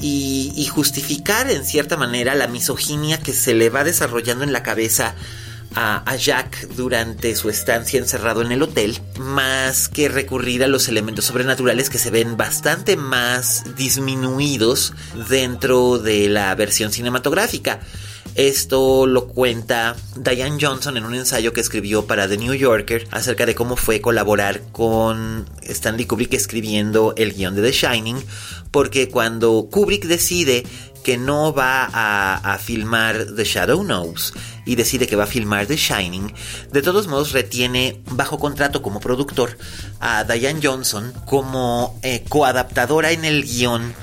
y, 0.00 0.66
justificar 0.70 1.50
en 1.50 1.64
cierta 1.64 1.96
manera 1.96 2.34
la 2.34 2.46
misoginia 2.46 3.18
que 3.18 3.32
se 3.32 3.54
le 3.54 3.70
va 3.70 3.84
desarrollando 3.84 4.44
en 4.44 4.52
la 4.52 4.62
cabeza 4.62 5.14
a, 5.74 6.16
Jack 6.16 6.68
durante 6.76 7.34
su 7.36 7.50
estancia 7.50 7.98
encerrado 7.98 8.42
en 8.42 8.52
el 8.52 8.62
hotel, 8.62 8.98
más 9.18 9.88
que 9.88 10.08
recurrir 10.08 10.64
a 10.64 10.68
los 10.68 10.88
elementos 10.88 11.26
sobrenaturales 11.26 11.90
que 11.90 11.98
se 11.98 12.10
ven 12.10 12.36
bastante 12.36 12.96
más 12.96 13.64
disminuidos 13.76 14.94
dentro 15.28 15.98
de 15.98 16.28
la 16.28 16.54
versión 16.54 16.92
cinematográfica. 16.92 17.80
Esto 18.34 19.06
lo 19.06 19.26
cuenta 19.26 19.96
Diane 20.16 20.58
Johnson 20.60 20.96
en 20.96 21.04
un 21.04 21.14
ensayo 21.14 21.52
que 21.52 21.60
escribió 21.60 22.06
para 22.06 22.28
The 22.28 22.36
New 22.36 22.54
Yorker 22.54 23.08
acerca 23.10 23.46
de 23.46 23.54
cómo 23.54 23.76
fue 23.76 24.00
colaborar 24.00 24.62
con 24.72 25.48
Stanley 25.62 26.06
Kubrick 26.06 26.34
escribiendo 26.34 27.14
el 27.16 27.34
guion 27.34 27.56
de 27.56 27.62
The 27.62 27.72
Shining, 27.72 28.24
porque 28.70 29.08
cuando 29.08 29.68
Kubrick 29.70 30.04
decide 30.04 30.64
que 31.02 31.16
no 31.16 31.52
va 31.54 31.88
a, 31.92 32.58
filmar 32.58 33.26
The 33.34 33.44
Shadow 33.44 33.82
Knows 33.82 34.34
y 34.66 34.76
decide 34.76 35.06
que 35.06 35.16
va 35.16 35.24
a 35.24 35.28
filmar 35.28 35.66
The 35.66 35.76
Shining, 35.76 36.34
de 36.70 36.82
todos 36.82 37.06
modos 37.06 37.32
retiene 37.32 38.02
bajo 38.10 38.38
contrato 38.38 38.82
como 38.82 39.00
productor 39.00 39.56
a 40.00 40.24
Diane 40.24 40.60
Johnson 40.62 41.12
como 41.24 41.98
eh, 42.02 42.24
coadaptadora 42.28 43.12
en 43.12 43.24
el 43.24 43.44
guion 43.44 43.94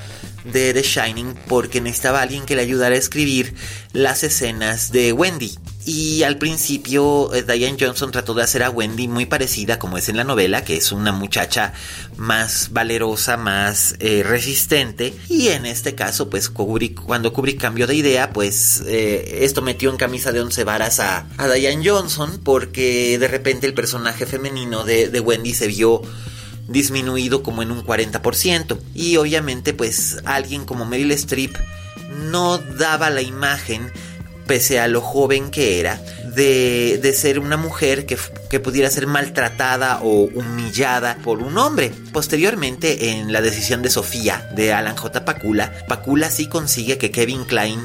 de 0.52 0.74
The 0.74 0.82
Shining 0.82 1.36
porque 1.48 1.82
necesitaba 1.82 2.22
alguien 2.22 2.46
que 2.46 2.56
le 2.56 2.62
ayudara 2.62 2.96
a 2.96 2.98
escribir 2.98 3.56
las 3.94 4.24
escenas 4.24 4.92
de 4.92 5.14
Wendy. 5.14 5.58
Y 5.86 6.24
al 6.24 6.40
principio 6.40 7.32
eh, 7.34 7.44
Diane 7.44 7.78
Johnson 7.80 8.10
trató 8.12 8.34
de 8.34 8.42
hacer 8.42 8.64
a 8.64 8.72
Wendy 8.72 9.08
muy 9.08 9.28
parecida 9.28 9.78
como 9.78 10.00
es 10.00 10.10
en 10.10 10.18
la 10.18 10.24
novela, 10.24 10.64
que 10.64 10.78
es 10.78 10.92
una 10.92 11.12
muchacha 11.12 11.74
más 12.18 12.70
valerosa, 12.72 13.38
más 13.38 13.96
eh, 14.00 14.24
resistente. 14.24 15.14
Y 15.30 15.50
en 15.50 15.68
este 15.68 15.94
caso, 15.94 16.28
pues 16.28 16.50
Kubrick, 16.50 17.02
cuando 17.02 17.32
Kubrick 17.34 17.62
cambió 17.62 17.86
de 17.86 17.96
idea, 17.96 18.32
pues 18.34 18.82
eh, 18.88 19.40
esto 19.44 19.62
metió 19.62 19.92
en 19.92 19.98
camisa 19.98 20.32
de 20.32 20.42
once 20.42 20.64
varas 20.64 21.00
a, 21.00 21.28
Diane 21.56 21.88
Johnson 21.88 22.42
porque 22.44 23.20
de 23.20 23.28
repente 23.28 23.68
el 23.68 23.76
personaje 23.76 24.26
femenino 24.26 24.84
de, 24.84 25.10
de 25.10 25.20
Wendy 25.20 25.54
se 25.54 25.68
vio 25.68 26.02
disminuido 26.68 27.44
como 27.44 27.62
en 27.62 27.72
un 27.72 27.84
40%. 27.84 28.78
Y 28.94 29.18
obviamente 29.18 29.74
pues 29.74 30.18
alguien 30.26 30.66
como 30.66 30.86
Meryl 30.86 31.12
Streep 31.12 31.56
no 32.32 32.58
daba 32.58 33.10
la 33.10 33.22
imagen 33.22 33.92
pese 34.48 34.80
a 34.80 34.88
lo 34.88 35.02
joven 35.02 35.50
que 35.50 35.80
era, 35.80 36.00
de, 36.36 37.00
de 37.02 37.14
ser 37.14 37.40
una 37.40 37.58
mujer 37.58 38.06
que, 38.06 38.18
que, 38.50 38.60
pudiera 38.60 38.90
ser 38.92 39.08
maltratada 39.08 40.02
o 40.04 40.26
humillada 40.26 41.18
por 41.24 41.40
un 41.40 41.58
hombre. 41.58 41.92
Posteriormente, 42.14 43.10
en 43.10 43.34
la 43.34 43.42
decisión 43.42 43.82
de 43.82 43.90
Sofía, 43.90 44.48
de 44.56 44.72
Alan 44.72 44.96
J. 44.96 45.26
Pakula, 45.26 45.74
Pakula 45.88 46.30
sí 46.30 46.48
consigue 46.48 46.98
que 46.98 47.12
Kevin 47.12 47.46
Klein 47.46 47.82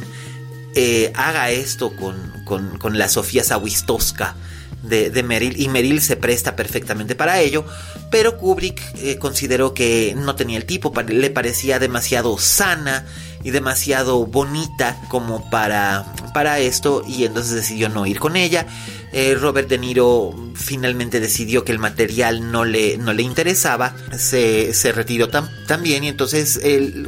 eh, 0.74 1.12
haga 1.14 1.50
esto 1.50 1.96
con, 1.96 2.32
con, 2.44 2.78
con 2.78 2.98
la 2.98 3.08
Sofía 3.08 3.42
Sawistowska 3.42 4.36
de, 4.82 5.10
de, 5.10 5.22
Meryl 5.22 5.60
y 5.60 5.68
Meryl 5.68 6.00
se 6.00 6.16
presta 6.16 6.56
perfectamente 6.56 7.14
para 7.14 7.40
ello, 7.40 7.64
pero 8.10 8.38
Kubrick 8.38 8.80
eh, 8.98 9.18
consideró 9.18 9.74
que 9.74 10.14
no 10.16 10.34
tenía 10.34 10.56
el 10.56 10.64
tipo, 10.64 10.92
le 11.08 11.30
parecía 11.30 11.78
demasiado 11.78 12.38
sana 12.38 13.06
y 13.42 13.50
demasiado 13.50 14.26
bonita 14.26 15.00
como 15.08 15.48
para, 15.50 16.04
para 16.34 16.58
esto 16.58 17.02
y 17.06 17.24
entonces 17.24 17.54
decidió 17.54 17.88
no 17.88 18.06
ir 18.06 18.18
con 18.18 18.36
ella. 18.36 18.66
Eh, 19.12 19.34
Robert 19.34 19.68
De 19.68 19.78
Niro 19.78 20.34
finalmente 20.54 21.20
decidió 21.20 21.64
que 21.64 21.72
el 21.72 21.78
material 21.78 22.52
no 22.52 22.64
le, 22.64 22.96
no 22.98 23.12
le 23.12 23.22
interesaba, 23.22 23.94
se, 24.16 24.72
retiró 24.94 25.28
también 25.28 26.04
y 26.04 26.08
entonces 26.08 26.60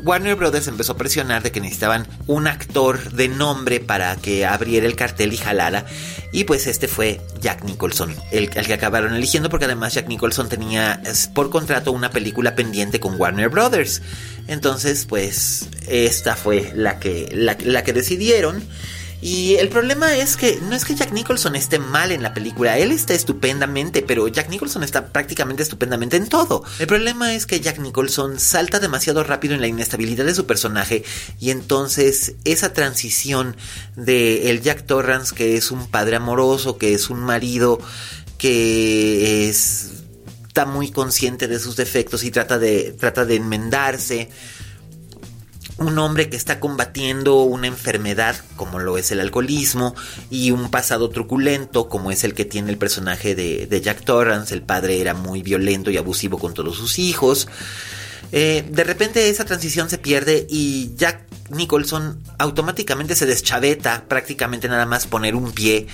Warner 0.03 0.35
Brothers 0.37 0.69
empezó 0.69 0.93
a 0.93 0.97
presionar 0.97 1.43
de 1.43 1.53
que 1.53 1.61
necesitaban 1.61 2.07
un 2.27 2.47
actor 2.47 3.12
de 3.12 3.29
nombre 3.29 3.81
para 3.81 4.17
que 4.17 4.47
abriera 4.47 4.87
el 4.87 4.97
cartel 4.97 5.33
y 5.33 5.37
jalara 5.37 5.85
y 6.33 6.45
pues 6.45 6.67
este 6.67 6.88
fue 6.88 7.21
Jack 7.41 7.62
Nicholson, 7.65 8.17
el, 8.31 8.49
que 8.49 8.73
acabaron 8.73 9.15
eligiendo 9.15 9.51
porque 9.51 9.67
además 9.67 9.93
Jack 9.93 10.09
Nicholson 10.09 10.49
tenía 10.49 11.03
por 11.35 11.51
contrato 11.51 11.93
una 11.93 12.11
película 12.11 12.55
pendiente 12.55 13.01
con 13.01 13.21
Warner 13.21 13.51
Brothers. 13.51 14.01
Entonces, 14.49 15.05
pues 15.05 15.69
esta 15.88 16.35
fue 16.35 16.73
la 16.75 16.99
que, 16.99 17.29
la, 17.35 17.85
que 17.85 17.93
decidieron. 17.93 18.62
Y 19.23 19.55
el 19.55 19.69
problema 19.69 20.17
es 20.17 20.37
que 20.37 20.59
no 20.61 20.75
es 20.75 20.85
que 20.85 20.97
Jack 20.97 21.13
Nicholson 21.13 21.55
esté 21.55 21.79
mal 21.79 22.11
en 22.11 22.25
la 22.25 22.35
película, 22.35 22.77
él 22.77 22.91
está 22.91 23.15
estupendamente, 23.15 24.03
pero 24.03 24.27
Jack 24.27 24.49
Nicholson 24.51 24.83
está 24.83 25.13
prácticamente 25.13 25.63
estupendamente 25.63 26.17
en 26.17 26.29
todo. 26.29 26.65
El 26.81 26.89
problema 26.89 27.33
es 27.33 27.47
que 27.47 27.61
Jack 27.61 27.79
Nicholson 27.79 28.41
salta 28.41 28.81
demasiado 28.81 29.23
rápido 29.23 29.55
en 29.55 29.61
la 29.61 29.69
inestabilidad 29.69 30.25
de 30.25 30.35
su 30.35 30.45
personaje 30.45 31.05
y 31.39 31.51
entonces 31.51 32.35
esa 32.45 32.73
transición 32.73 33.57
de 33.95 34.51
el 34.51 34.61
Jack 34.61 34.87
Torrance 34.87 35.33
que 35.37 35.57
es 35.57 35.71
un 35.71 35.87
padre 35.87 36.17
amoroso, 36.17 36.77
que 36.77 36.93
es 36.93 37.09
un 37.09 37.21
marido 37.21 37.79
que 38.39 39.49
es 39.49 40.03
está 40.53 40.67
muy 40.67 40.91
consciente 40.91 41.49
de 41.49 41.59
sus 41.59 41.77
defectos 41.77 42.25
y 42.25 42.31
trata 42.31 42.59
de, 42.59 42.93
trata 42.93 43.25
de 43.25 43.37
enmendarse. 43.37 44.29
Un 45.83 45.99
hombre 45.99 46.31
que 46.31 46.37
está 46.37 46.61
combatiendo 46.61 47.42
una 47.42 47.66
enfermedad 47.66 48.37
como 48.57 48.79
lo 48.79 48.99
es 48.99 49.11
el 49.11 49.18
alcoholismo 49.18 49.97
y 50.31 50.53
un 50.53 50.71
pasado 50.71 51.11
truculento 51.11 51.88
como 51.88 52.12
es 52.12 52.23
el 52.23 52.35
que 52.35 52.45
tiene 52.45 52.71
el 52.71 52.79
personaje 52.79 53.35
de, 53.35 53.81
Jack 53.81 54.05
Torrance. 54.05 54.55
El 54.55 54.62
padre 54.62 55.01
era 55.01 55.12
muy 55.14 55.42
violento 55.42 55.90
y 55.90 55.97
abusivo 55.97 56.38
con 56.38 56.55
todos 56.55 56.77
sus 56.77 57.01
hijos. 57.01 57.49
Eh, 58.31 58.64
de 58.71 58.85
repente 58.85 59.29
esa 59.29 59.45
transición 59.45 59.90
se 59.90 59.99
pierde 59.99 60.47
y 60.49 60.92
Jack 60.97 61.27
Nicholson 61.51 62.23
automáticamente 62.38 63.16
se 63.16 63.27
deschaveta 63.27 64.05
prácticamente 64.09 64.68
nada 64.68 64.87
más 64.87 65.07
poner 65.09 65.35
un 65.35 65.51
pie 65.51 65.88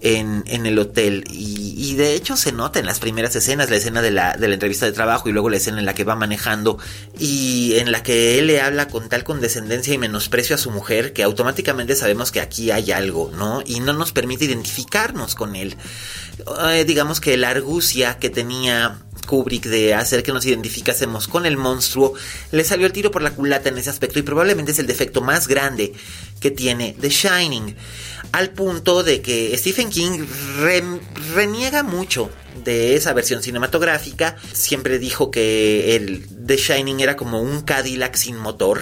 en, 0.00 0.66
el 0.66 0.78
hotel. 0.78 1.24
Y, 1.30 1.94
de 1.96 2.14
hecho 2.14 2.36
se 2.36 2.52
nota 2.52 2.78
en 2.78 2.86
las 2.86 3.00
primeras 3.00 3.34
escenas, 3.34 3.70
la 3.70 3.76
escena 3.76 4.02
de 4.02 4.10
la, 4.10 4.36
de 4.36 4.46
la 4.46 4.54
entrevista 4.54 4.86
de 4.86 4.92
trabajo 4.92 5.28
y 5.28 5.32
luego 5.32 5.50
la 5.50 5.56
escena 5.56 5.78
en 5.78 5.86
la 5.86 5.94
que 5.94 6.04
va 6.04 6.14
manejando 6.14 6.78
y 7.18 7.74
en 7.76 7.90
la 7.90 8.02
que 8.02 8.38
él 8.38 8.46
le 8.46 8.60
habla 8.60 8.88
con 8.88 9.08
tal 9.08 9.24
condescendencia 9.24 9.94
y 9.94 9.98
menosprecio 9.98 10.54
a 10.54 10.58
su 10.58 10.70
mujer 10.70 11.12
que 11.12 11.22
automáticamente 11.22 11.96
sabemos 11.96 12.30
que 12.30 12.40
aquí 12.40 12.70
hay 12.70 12.92
algo, 12.92 13.32
¿no? 13.34 13.62
Y 13.64 13.80
no 13.80 13.92
nos 13.92 14.12
permite 14.12 14.44
identificarnos 14.44 15.34
con 15.34 15.56
él. 15.56 15.76
Eh, 16.70 16.84
digamos 16.84 17.20
que 17.20 17.36
la 17.36 17.50
argucia 17.50 18.18
que 18.18 18.30
tenía 18.30 18.98
Kubrick 19.28 19.66
de 19.66 19.94
hacer 19.94 20.22
que 20.22 20.32
nos 20.32 20.46
identificásemos 20.46 21.28
con 21.28 21.46
el 21.46 21.56
monstruo, 21.56 22.14
le 22.50 22.64
salió 22.64 22.86
el 22.86 22.92
tiro 22.92 23.10
por 23.10 23.22
la 23.22 23.30
culata 23.30 23.68
en 23.68 23.78
ese 23.78 23.90
aspecto 23.90 24.18
y 24.18 24.22
probablemente 24.22 24.72
es 24.72 24.78
el 24.78 24.86
defecto 24.86 25.20
más 25.20 25.46
grande 25.46 25.92
que 26.40 26.50
tiene 26.50 26.96
The 26.98 27.10
Shining. 27.10 27.76
Al 28.32 28.50
punto 28.50 29.02
de 29.02 29.20
que 29.22 29.56
Stephen 29.56 29.90
King 29.90 30.24
reniega 31.34 31.82
mucho 31.82 32.30
de 32.64 32.96
esa 32.96 33.12
versión 33.12 33.42
cinematográfica. 33.42 34.36
Siempre 34.52 34.98
dijo 34.98 35.30
que 35.30 35.96
el 35.96 36.26
The 36.46 36.56
Shining 36.56 37.00
era 37.00 37.16
como 37.16 37.40
un 37.40 37.62
Cadillac 37.62 38.16
sin 38.16 38.36
motor 38.36 38.80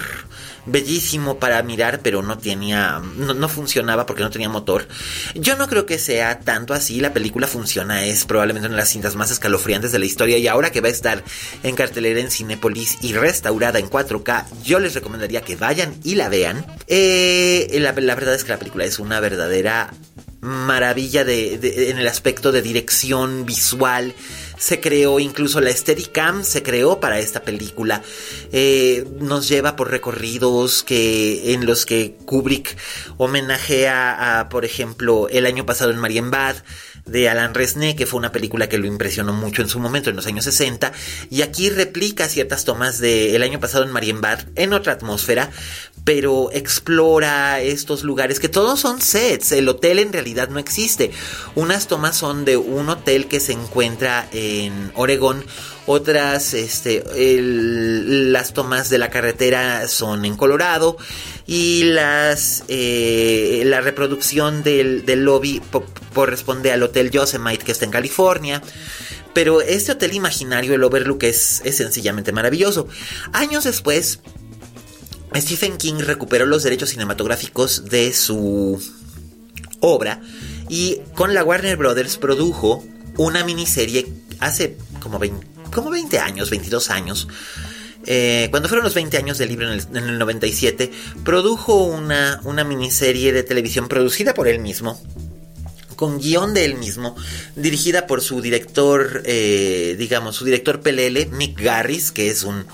bellísimo 0.67 1.39
para 1.39 1.61
mirar, 1.63 2.01
pero 2.03 2.21
no 2.21 2.37
tenía, 2.37 3.01
no, 3.17 3.49
funcionaba 3.49 4.05
porque 4.05 4.23
no 4.23 4.29
tenía 4.29 4.49
motor. 4.49 4.87
Yo 5.35 5.55
no 5.55 5.67
creo 5.67 5.85
que 5.85 5.97
sea 5.97 6.39
tanto 6.41 6.73
así. 6.73 6.99
La 6.99 7.13
película 7.13 7.47
funciona, 7.47 8.05
es 8.05 8.25
probablemente 8.25 8.67
una 8.67 8.75
de 8.75 8.81
las 8.81 8.89
cintas 8.89 9.15
más 9.15 9.31
escalofriantes 9.31 9.91
de 9.91 9.99
la 9.99 10.05
historia 10.05 10.37
y 10.37 10.47
ahora 10.47 10.71
que 10.71 10.81
va 10.81 10.89
a 10.89 10.91
estar 10.91 11.23
en 11.63 11.75
cartelera 11.75 12.19
en 12.19 12.29
Cinepolis 12.29 12.97
y 13.01 13.13
restaurada 13.13 13.79
en 13.79 13.89
4K, 13.89 14.45
yo 14.63 14.79
les 14.79 14.93
recomendaría 14.93 15.41
que 15.41 15.55
vayan 15.55 15.95
y 16.03 16.15
la 16.15 16.29
vean. 16.29 16.65
Eh, 16.87 17.67
la, 17.79 17.91
verdad 17.91 18.35
es 18.35 18.43
que 18.43 18.51
la 18.51 18.59
película 18.59 18.85
es 18.85 18.99
una 18.99 19.19
verdadera 19.19 19.93
maravilla 20.41 21.23
de, 21.23 21.89
en 21.89 21.97
el 21.97 22.07
aspecto 22.07 22.51
de 22.51 22.61
dirección 22.61 23.45
visual 23.45 24.13
se 24.57 24.79
creó, 24.79 25.19
incluso 25.19 25.61
la 25.61 25.71
Steadicam 25.71 26.43
se 26.43 26.63
creó 26.63 26.99
para 26.99 27.19
esta 27.19 27.43
película. 27.43 28.01
Eh, 28.51 29.05
nos 29.19 29.47
lleva 29.47 29.75
por 29.75 29.91
recorridos 29.91 30.83
que, 30.83 31.53
en 31.53 31.65
los 31.65 31.85
que 31.85 32.15
Kubrick 32.25 32.77
homenajea 33.17 34.39
a, 34.39 34.49
por 34.49 34.65
ejemplo, 34.65 35.27
el 35.29 35.45
año 35.45 35.65
pasado 35.65 35.91
en 35.91 35.97
Marienbad, 35.97 36.55
de 37.07 37.29
Alan 37.29 37.53
Resnais, 37.53 37.95
que 37.95 38.05
fue 38.05 38.19
una 38.19 38.31
película 38.31 38.67
que 38.67 38.77
lo 38.77 38.85
impresionó 38.85 39.33
mucho 39.33 39.61
en 39.61 39.69
su 39.69 39.79
momento, 39.79 40.09
en 40.09 40.15
los 40.15 40.27
años 40.27 40.43
60, 40.43 40.91
y 41.29 41.41
aquí 41.41 41.69
replica 41.69 42.27
ciertas 42.27 42.65
tomas 42.65 42.99
del 42.99 43.41
año 43.41 43.59
pasado 43.59 43.83
en 43.83 43.91
Marienbad, 43.91 44.39
en 44.55 44.73
otra 44.73 44.93
atmósfera, 44.93 45.49
pero 46.07 46.49
explora 46.53 47.59
estos 47.59 48.05
lugares 48.05 48.39
que 48.39 48.47
todos 48.47 48.79
son 48.79 49.01
sets, 49.01 49.51
el 49.51 49.67
hotel 49.67 49.99
en 49.99 50.13
realidad 50.13 50.47
no 50.47 50.57
existe. 50.57 51.11
Unas 51.53 51.87
tomas 51.87 52.15
son 52.15 52.45
de 52.45 52.55
un 52.55 52.87
hotel 52.87 53.27
que 53.27 53.41
se 53.41 53.51
encuentra 53.51 54.25
en 54.31 54.89
Oregón, 54.95 55.43
otras, 55.85 56.53
este, 56.53 57.03
las 57.41 58.53
tomas 58.53 58.89
de 58.89 58.99
la 58.99 59.09
carretera 59.09 59.85
son 59.89 60.23
en 60.23 60.37
Colorado 60.37 60.95
y 61.45 61.83
las, 61.83 62.63
eh, 62.69 63.63
la 63.65 63.81
reproducción 63.81 64.63
del, 64.63 65.03
lobby 65.05 65.61
corresponde 66.13 66.71
al 66.71 66.83
Hotel 66.83 67.11
Yosemite 67.11 67.65
que 67.65 67.73
está 67.73 67.83
en 67.83 67.91
California. 67.91 68.61
Pero 69.33 69.59
este 69.59 69.91
hotel 69.91 70.13
imaginario, 70.13 70.73
el 70.73 70.83
Overlook, 70.85 71.23
es, 71.23 71.61
es 71.65 71.75
sencillamente 71.75 72.31
maravilloso. 72.31 72.87
Años 73.33 73.65
después, 73.65 74.19
Stephen 75.35 75.77
King 75.77 75.99
recuperó 75.99 76.45
los 76.45 76.63
derechos 76.63 76.89
cinematográficos 76.89 77.85
de 77.85 78.13
su 78.13 78.81
obra 79.79 80.21
y 80.69 81.01
con 81.13 81.33
la 81.33 81.43
Warner 81.43 81.77
Brothers 81.77 82.17
produjo 82.17 82.83
una 83.17 83.43
miniserie 83.43 84.07
hace 84.39 84.77
como 84.99 85.19
20, 85.19 85.47
como 85.71 85.89
20 85.89 86.19
años, 86.19 86.49
22 86.49 86.89
años, 86.89 87.27
eh, 88.05 88.47
cuando 88.51 88.69
fueron 88.69 88.85
los 88.85 88.93
20 88.93 89.17
años 89.17 89.37
del 89.37 89.49
libro 89.49 89.71
en 89.71 89.79
el, 89.95 90.17
97, 90.17 90.91
produjo 91.25 91.83
una, 91.83 92.39
una 92.45 92.63
miniserie 92.63 93.33
de 93.33 93.43
televisión 93.43 93.89
producida 93.89 94.33
por 94.33 94.47
él 94.47 94.59
mismo, 94.59 95.01
con 95.97 96.19
guion 96.19 96.53
de 96.53 96.63
él 96.63 96.75
mismo, 96.75 97.15
dirigida 97.57 98.07
por 98.07 98.21
su 98.21 98.39
director, 98.39 99.23
eh, 99.25 99.95
digamos, 99.97 100.37
su 100.37 100.45
director 100.45 100.79
pelele, 100.79 101.25
Mick 101.25 101.59
Garris, 101.59 102.11
que 102.11 102.29
es 102.29 102.43
un, 102.43 102.65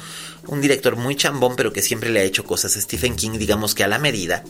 un, 0.45 0.61
director 0.61 0.97
muy 0.97 1.15
chambón, 1.15 1.55
pero 1.55 1.73
que 1.73 1.81
siempre 1.81 2.11
le 2.11 2.19
ha 2.19 2.23
hecho 2.23 2.43
cosas 2.43 2.75
a 2.77 2.81
Stephen 2.81 3.15
King, 3.15 3.39
digamos 3.39 3.73
que 3.73 3.83
a 3.83 3.87
la 3.87 3.97
medida, 3.97 4.43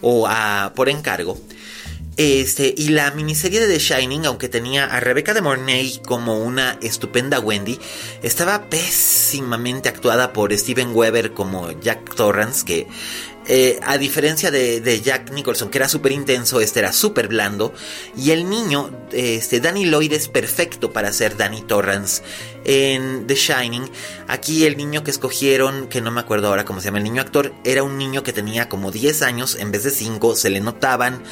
o 0.00 0.26
a, 0.28 0.72
por 0.74 0.88
encargo. 0.88 1.38
Este, 2.16 2.72
y 2.76 2.90
la 2.90 3.10
miniserie 3.10 3.58
de 3.60 3.66
The 3.66 3.80
Shining, 3.80 4.26
aunque 4.26 4.48
tenía 4.48 4.84
a 4.84 5.00
Rebecca 5.00 5.34
de 5.34 5.42
Mornay 5.42 6.00
como 6.06 6.38
una 6.38 6.78
estupenda 6.80 7.40
Wendy, 7.40 7.80
estaba 8.22 8.70
pésimamente 8.70 9.88
actuada 9.88 10.32
por 10.32 10.56
Steven 10.56 10.94
Weber 10.94 11.32
como 11.32 11.72
Jack 11.80 12.14
Torrance, 12.14 12.64
que 12.64 12.86
eh, 13.46 13.78
a 13.82 13.98
diferencia 13.98 14.50
de, 14.50 15.00
Jack 15.02 15.30
Nicholson, 15.30 15.70
que 15.70 15.78
era 15.78 15.88
súper 15.88 16.12
intenso, 16.12 16.60
este 16.60 16.80
era 16.80 16.92
súper 16.92 17.28
blando. 17.28 17.74
Y 18.16 18.30
el 18.30 18.48
niño, 18.48 18.90
este, 19.12 19.60
Danny 19.60 19.84
Lloyd 19.84 20.12
es 20.12 20.28
perfecto 20.28 20.92
para 20.92 21.12
ser 21.12 21.36
Danny 21.36 21.62
Torrance 21.62 22.22
en 22.64 23.26
The 23.26 23.34
Shining. 23.34 23.90
Aquí 24.26 24.64
el 24.64 24.76
niño 24.76 25.04
que 25.04 25.10
escogieron, 25.10 25.88
que 25.88 26.00
no 26.00 26.10
me 26.10 26.20
acuerdo 26.20 26.48
ahora 26.48 26.64
cómo 26.64 26.80
se 26.80 26.86
llama 26.86 26.98
el 26.98 27.04
niño 27.04 27.20
actor, 27.20 27.52
era 27.62 27.82
un 27.82 27.98
niño 27.98 28.22
que 28.22 28.32
tenía 28.32 28.68
como 28.68 28.90
10 28.90 29.22
años 29.22 29.56
en 29.56 29.70
vez 29.70 29.84
de 29.84 29.90
5, 29.90 30.34
se 30.36 30.48
le 30.48 30.60
notaban. 30.60 31.22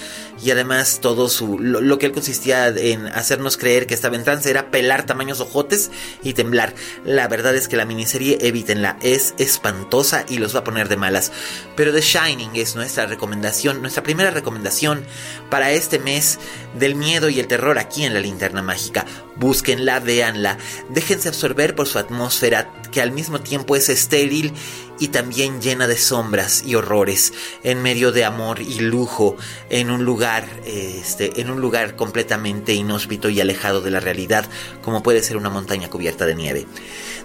Y 0.43 0.51
además 0.51 0.99
todo 1.01 1.29
su, 1.29 1.59
lo, 1.59 1.99
que 1.99 2.07
él 2.07 2.13
consistía 2.13 2.69
en 2.69 3.07
hacernos 3.07 3.57
creer 3.57 3.87
que 3.87 3.95
estaba 3.95 4.17
en 4.17 4.25
era 4.45 4.71
pelar 4.71 5.07
tamaños 5.07 5.41
ojotes 5.41 5.91
y 6.23 6.35
temblar. 6.35 6.75
La 7.05 7.29
verdad 7.29 7.55
es 7.55 7.69
que 7.69 7.77
la 7.77 7.85
miniserie, 7.85 8.39
evítenla, 8.41 8.99
es 9.03 9.35
espantosa 9.39 10.25
y 10.29 10.39
los 10.39 10.55
va 10.55 10.61
a 10.61 10.65
poner 10.65 10.89
de 10.89 10.97
malas. 10.97 11.33
Pero 11.77 11.93
The 11.93 12.01
Shining 12.01 12.57
es 12.57 12.77
nuestra 12.77 13.07
recomendación, 13.07 13.81
nuestra 13.81 14.03
primera 14.03 14.31
recomendación 14.31 15.05
para 15.51 15.71
este 15.71 15.99
mes 15.99 16.39
del 16.79 16.95
miedo 16.95 17.29
y 17.29 17.41
el 17.41 17.47
terror 17.47 17.79
aquí 17.79 18.05
en 18.05 18.15
la 18.15 18.21
linterna 18.21 18.63
mágica. 18.63 19.07
Búsquenla, 19.37 19.99
véanla, 20.01 20.59
déjense 20.90 21.29
absorber 21.29 21.75
por 21.75 21.88
su 21.88 21.99
atmósfera 21.99 22.71
que 22.90 23.01
al 23.01 23.12
mismo 23.12 23.40
tiempo 23.40 23.77
es 23.77 23.88
estéril 23.88 24.53
y 24.99 25.09
también 25.09 25.61
llena 25.61 25.87
de 25.87 25.97
sombras 25.97 26.63
y 26.65 26.75
horrores, 26.75 27.33
en 27.63 27.83
medio 27.83 28.13
de 28.13 28.25
amor 28.25 28.61
y 28.61 28.81
lujo, 28.81 29.37
en 29.71 29.91
un 29.91 30.05
lugar, 30.05 30.47
este, 30.65 31.41
en 31.41 31.51
un 31.51 31.61
lugar 31.61 31.97
completamente 31.97 32.75
inhóspito 32.75 33.29
y 33.29 33.41
alejado 33.41 33.81
de 33.81 33.91
la 33.91 34.01
realidad, 34.01 34.49
como 34.83 35.03
puede 35.03 35.23
ser 35.23 35.37
una 35.37 35.51
montaña 35.51 35.91
cubierta 35.91 36.27
de 36.27 36.35
nieve. 36.35 36.67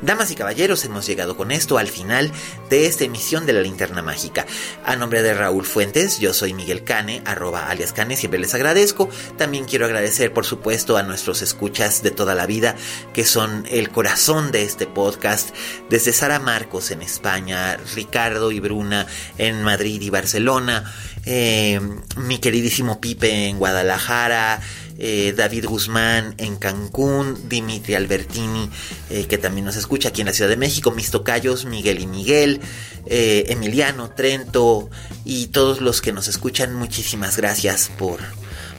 Damas 0.02 0.30
y 0.30 0.36
caballeros, 0.36 0.86
hemos 0.86 1.08
llegado 1.08 1.36
con 1.36 1.52
esto 1.52 1.78
al 1.80 1.88
final 1.88 2.32
de 2.70 2.86
esta 2.86 3.04
emisión 3.04 3.48
de 3.48 3.54
la 3.54 3.62
linterna 3.62 4.04
mágica. 4.04 4.46
A 4.86 4.96
nombre 4.96 5.24
de 5.24 5.34
Raúl 5.34 5.66
Fuentes, 5.66 6.20
yo 6.20 6.34
soy 6.34 6.54
Miguel 6.54 6.84
Cane, 6.84 7.24
arroba 7.26 7.70
alias 7.70 7.94
Cane, 7.94 8.16
siempre 8.16 8.40
les 8.40 8.54
agradezco. 8.54 9.10
También 9.38 9.66
quiero 9.66 9.86
agradecer, 9.86 10.34
por 10.34 10.46
supuesto, 10.46 10.98
a 10.98 11.04
nuestros 11.04 11.42
escuchas 11.42 12.04
de 12.04 12.12
toda 12.12 12.36
la 12.36 12.46
vida, 12.46 12.76
que 13.14 13.26
son 13.26 13.66
el 13.70 13.90
corazón 13.90 14.52
de 14.52 14.64
este 14.64 14.86
podcast, 14.86 15.56
desde 15.90 16.14
Sara 16.14 16.40
Marcos 16.40 16.92
en 16.92 17.02
España, 17.02 17.57
Ricardo 17.96 18.52
y 18.52 18.60
Bruna 18.60 19.08
en 19.38 19.64
Madrid 19.64 20.02
y 20.02 20.10
Barcelona, 20.10 20.92
eh, 21.26 21.80
mi 22.16 22.38
queridísimo 22.40 23.02
Pipe 23.02 23.48
en 23.48 23.60
Guadalajara, 23.60 24.62
eh, 24.98 25.34
David 25.36 25.66
Guzmán 25.66 26.36
en 26.38 26.56
Cancún, 26.56 27.50
Dimitri 27.50 27.96
Albertini, 27.96 28.70
eh, 29.10 29.26
que 29.28 29.38
también 29.38 29.66
nos 29.66 29.76
escucha 29.76 30.10
aquí 30.10 30.22
en 30.22 30.28
la 30.28 30.34
Ciudad 30.34 30.50
de 30.50 30.58
México, 30.58 30.92
mis 30.92 31.12
tocayos, 31.12 31.66
Miguel 31.66 32.00
y 32.00 32.08
Miguel, 32.08 32.62
Emiliano, 33.10 34.10
Trento 34.10 34.90
y 35.24 35.48
todos 35.48 35.82
los 35.82 36.02
que 36.02 36.12
nos 36.12 36.28
escuchan, 36.28 36.74
muchísimas 36.74 37.38
gracias 37.38 37.90
por, 37.98 38.20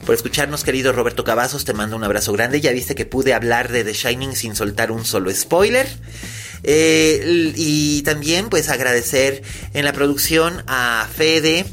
por 0.08 0.14
escucharnos, 0.14 0.64
querido 0.64 0.92
Roberto 0.92 1.22
Cavazos. 1.22 1.66
Te 1.66 1.74
mando 1.74 1.94
un 1.94 2.02
abrazo 2.02 2.32
grande. 2.32 2.62
Ya 2.62 2.72
viste 2.72 2.94
que 2.94 3.04
pude 3.04 3.34
hablar 3.34 3.70
de 3.70 3.84
The 3.84 3.92
Shining 3.92 4.36
sin 4.36 4.56
soltar 4.56 4.90
un 4.90 5.04
solo 5.04 5.30
spoiler. 5.34 5.86
Eh, 6.62 7.52
y 7.56 8.02
también 8.02 8.48
pues 8.48 8.68
agradecer 8.68 9.42
en 9.74 9.84
la 9.84 9.92
producción 9.92 10.62
a 10.66 11.08
Fede, 11.14 11.64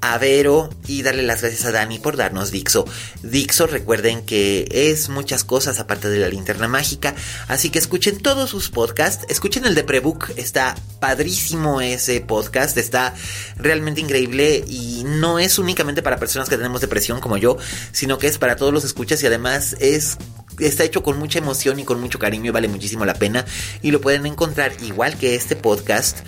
a 0.00 0.18
Vero 0.18 0.70
y 0.86 1.02
darle 1.02 1.22
las 1.22 1.42
gracias 1.42 1.64
a 1.64 1.72
Dani 1.72 1.98
por 1.98 2.16
darnos 2.16 2.50
Dixo. 2.50 2.84
Dixo, 3.22 3.66
recuerden 3.66 4.24
que 4.24 4.68
es 4.70 5.08
muchas 5.08 5.44
cosas 5.44 5.78
aparte 5.78 6.08
de 6.08 6.18
la 6.18 6.28
linterna 6.28 6.68
mágica, 6.68 7.14
así 7.48 7.70
que 7.70 7.78
escuchen 7.78 8.18
todos 8.18 8.50
sus 8.50 8.70
podcasts, 8.70 9.24
escuchen 9.28 9.64
el 9.64 9.74
de 9.74 9.84
Prebook, 9.84 10.30
está 10.36 10.74
padrísimo 11.00 11.80
ese 11.80 12.20
podcast, 12.20 12.76
está 12.76 13.14
realmente 13.56 14.00
increíble 14.00 14.64
y 14.66 15.04
no 15.04 15.38
es 15.38 15.58
únicamente 15.58 16.02
para 16.02 16.18
personas 16.18 16.48
que 16.48 16.56
tenemos 16.56 16.80
depresión 16.80 17.20
como 17.20 17.36
yo, 17.36 17.56
sino 17.92 18.18
que 18.18 18.26
es 18.26 18.38
para 18.38 18.56
todos 18.56 18.72
los 18.72 18.84
escuchas 18.84 19.22
y 19.22 19.26
además 19.26 19.76
es 19.80 20.18
está 20.58 20.84
hecho 20.84 21.02
con 21.02 21.18
mucha 21.18 21.38
emoción 21.38 21.78
y 21.78 21.84
con 21.84 22.00
mucho 22.00 22.18
cariño 22.18 22.46
y 22.46 22.50
vale 22.50 22.68
muchísimo 22.68 23.04
la 23.04 23.14
pena. 23.14 23.44
Y 23.82 23.90
lo 23.90 24.00
pueden 24.00 24.26
encontrar 24.26 24.72
igual 24.82 25.18
que 25.18 25.34
este 25.34 25.56
podcast 25.56 26.18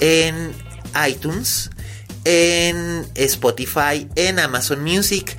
en 0.00 0.52
iTunes 1.08 1.70
en 2.30 3.10
Spotify, 3.14 4.06
en 4.14 4.38
Amazon 4.38 4.84
Music 4.84 5.34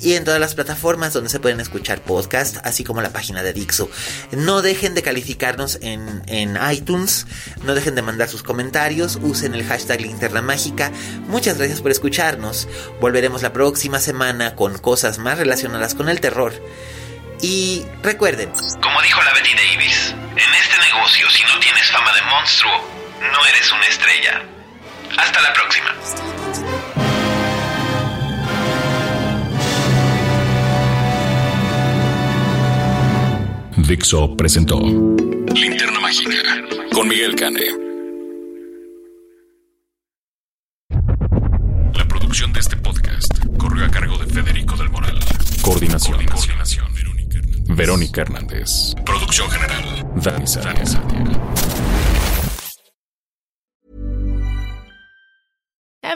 y 0.00 0.14
en 0.14 0.22
todas 0.22 0.38
las 0.38 0.54
plataformas 0.54 1.12
donde 1.12 1.30
se 1.30 1.40
pueden 1.40 1.58
escuchar 1.58 2.00
podcasts, 2.00 2.60
así 2.62 2.84
como 2.84 3.02
la 3.02 3.10
página 3.10 3.42
de 3.42 3.52
Dixo. 3.52 3.90
No 4.30 4.62
dejen 4.62 4.94
de 4.94 5.02
calificarnos 5.02 5.80
en, 5.82 6.22
en, 6.28 6.56
iTunes, 6.70 7.26
no 7.64 7.74
dejen 7.74 7.96
de 7.96 8.02
mandar 8.02 8.28
sus 8.28 8.44
comentarios, 8.44 9.18
usen 9.20 9.52
el 9.52 9.66
hashtag 9.66 10.00
linterna 10.00 10.40
mágica. 10.40 10.92
Muchas 11.26 11.58
gracias 11.58 11.80
por 11.80 11.90
escucharnos. 11.90 12.68
Volveremos 13.00 13.42
la 13.42 13.52
próxima 13.52 13.98
semana 13.98 14.54
con 14.54 14.78
cosas 14.78 15.18
más 15.18 15.38
relacionadas 15.38 15.96
con 15.96 16.08
el 16.08 16.20
terror. 16.20 16.52
Y 17.42 17.84
recuerden, 18.04 18.50
como 18.80 19.02
dijo 19.02 19.20
la 19.24 19.32
Betty 19.34 19.54
Davis, 19.54 20.14
en 20.30 20.54
este 20.54 20.78
negocio 20.92 21.28
si 21.30 21.42
no 21.42 21.58
tienes 21.58 21.90
fama 21.90 22.14
de 22.14 22.22
monstruo, 22.22 22.72
no 23.32 23.46
eres 23.46 23.72
una 23.72 23.86
estrella. 23.88 24.57
Hasta 25.16 25.40
la 25.40 25.52
próxima. 25.52 25.94
Dixo 33.76 34.36
presentó 34.36 34.78
Linterna 35.54 36.00
Mágica 36.00 36.32
con 36.92 37.08
Miguel 37.08 37.34
Cane. 37.36 37.60
La 41.94 42.06
producción 42.06 42.52
de 42.52 42.60
este 42.60 42.76
podcast 42.76 43.32
corrió 43.56 43.84
a 43.86 43.88
cargo 43.88 44.18
de 44.18 44.26
Federico 44.26 44.76
del 44.76 44.90
Moral. 44.90 45.18
Coordinación. 45.62 46.24
Coordinación. 46.26 46.86
Verónica 47.68 48.22
Hernández. 48.22 48.94
Producción 49.04 49.50
general. 49.50 50.04
Dani 50.16 50.46
Sánchez. 50.46 50.98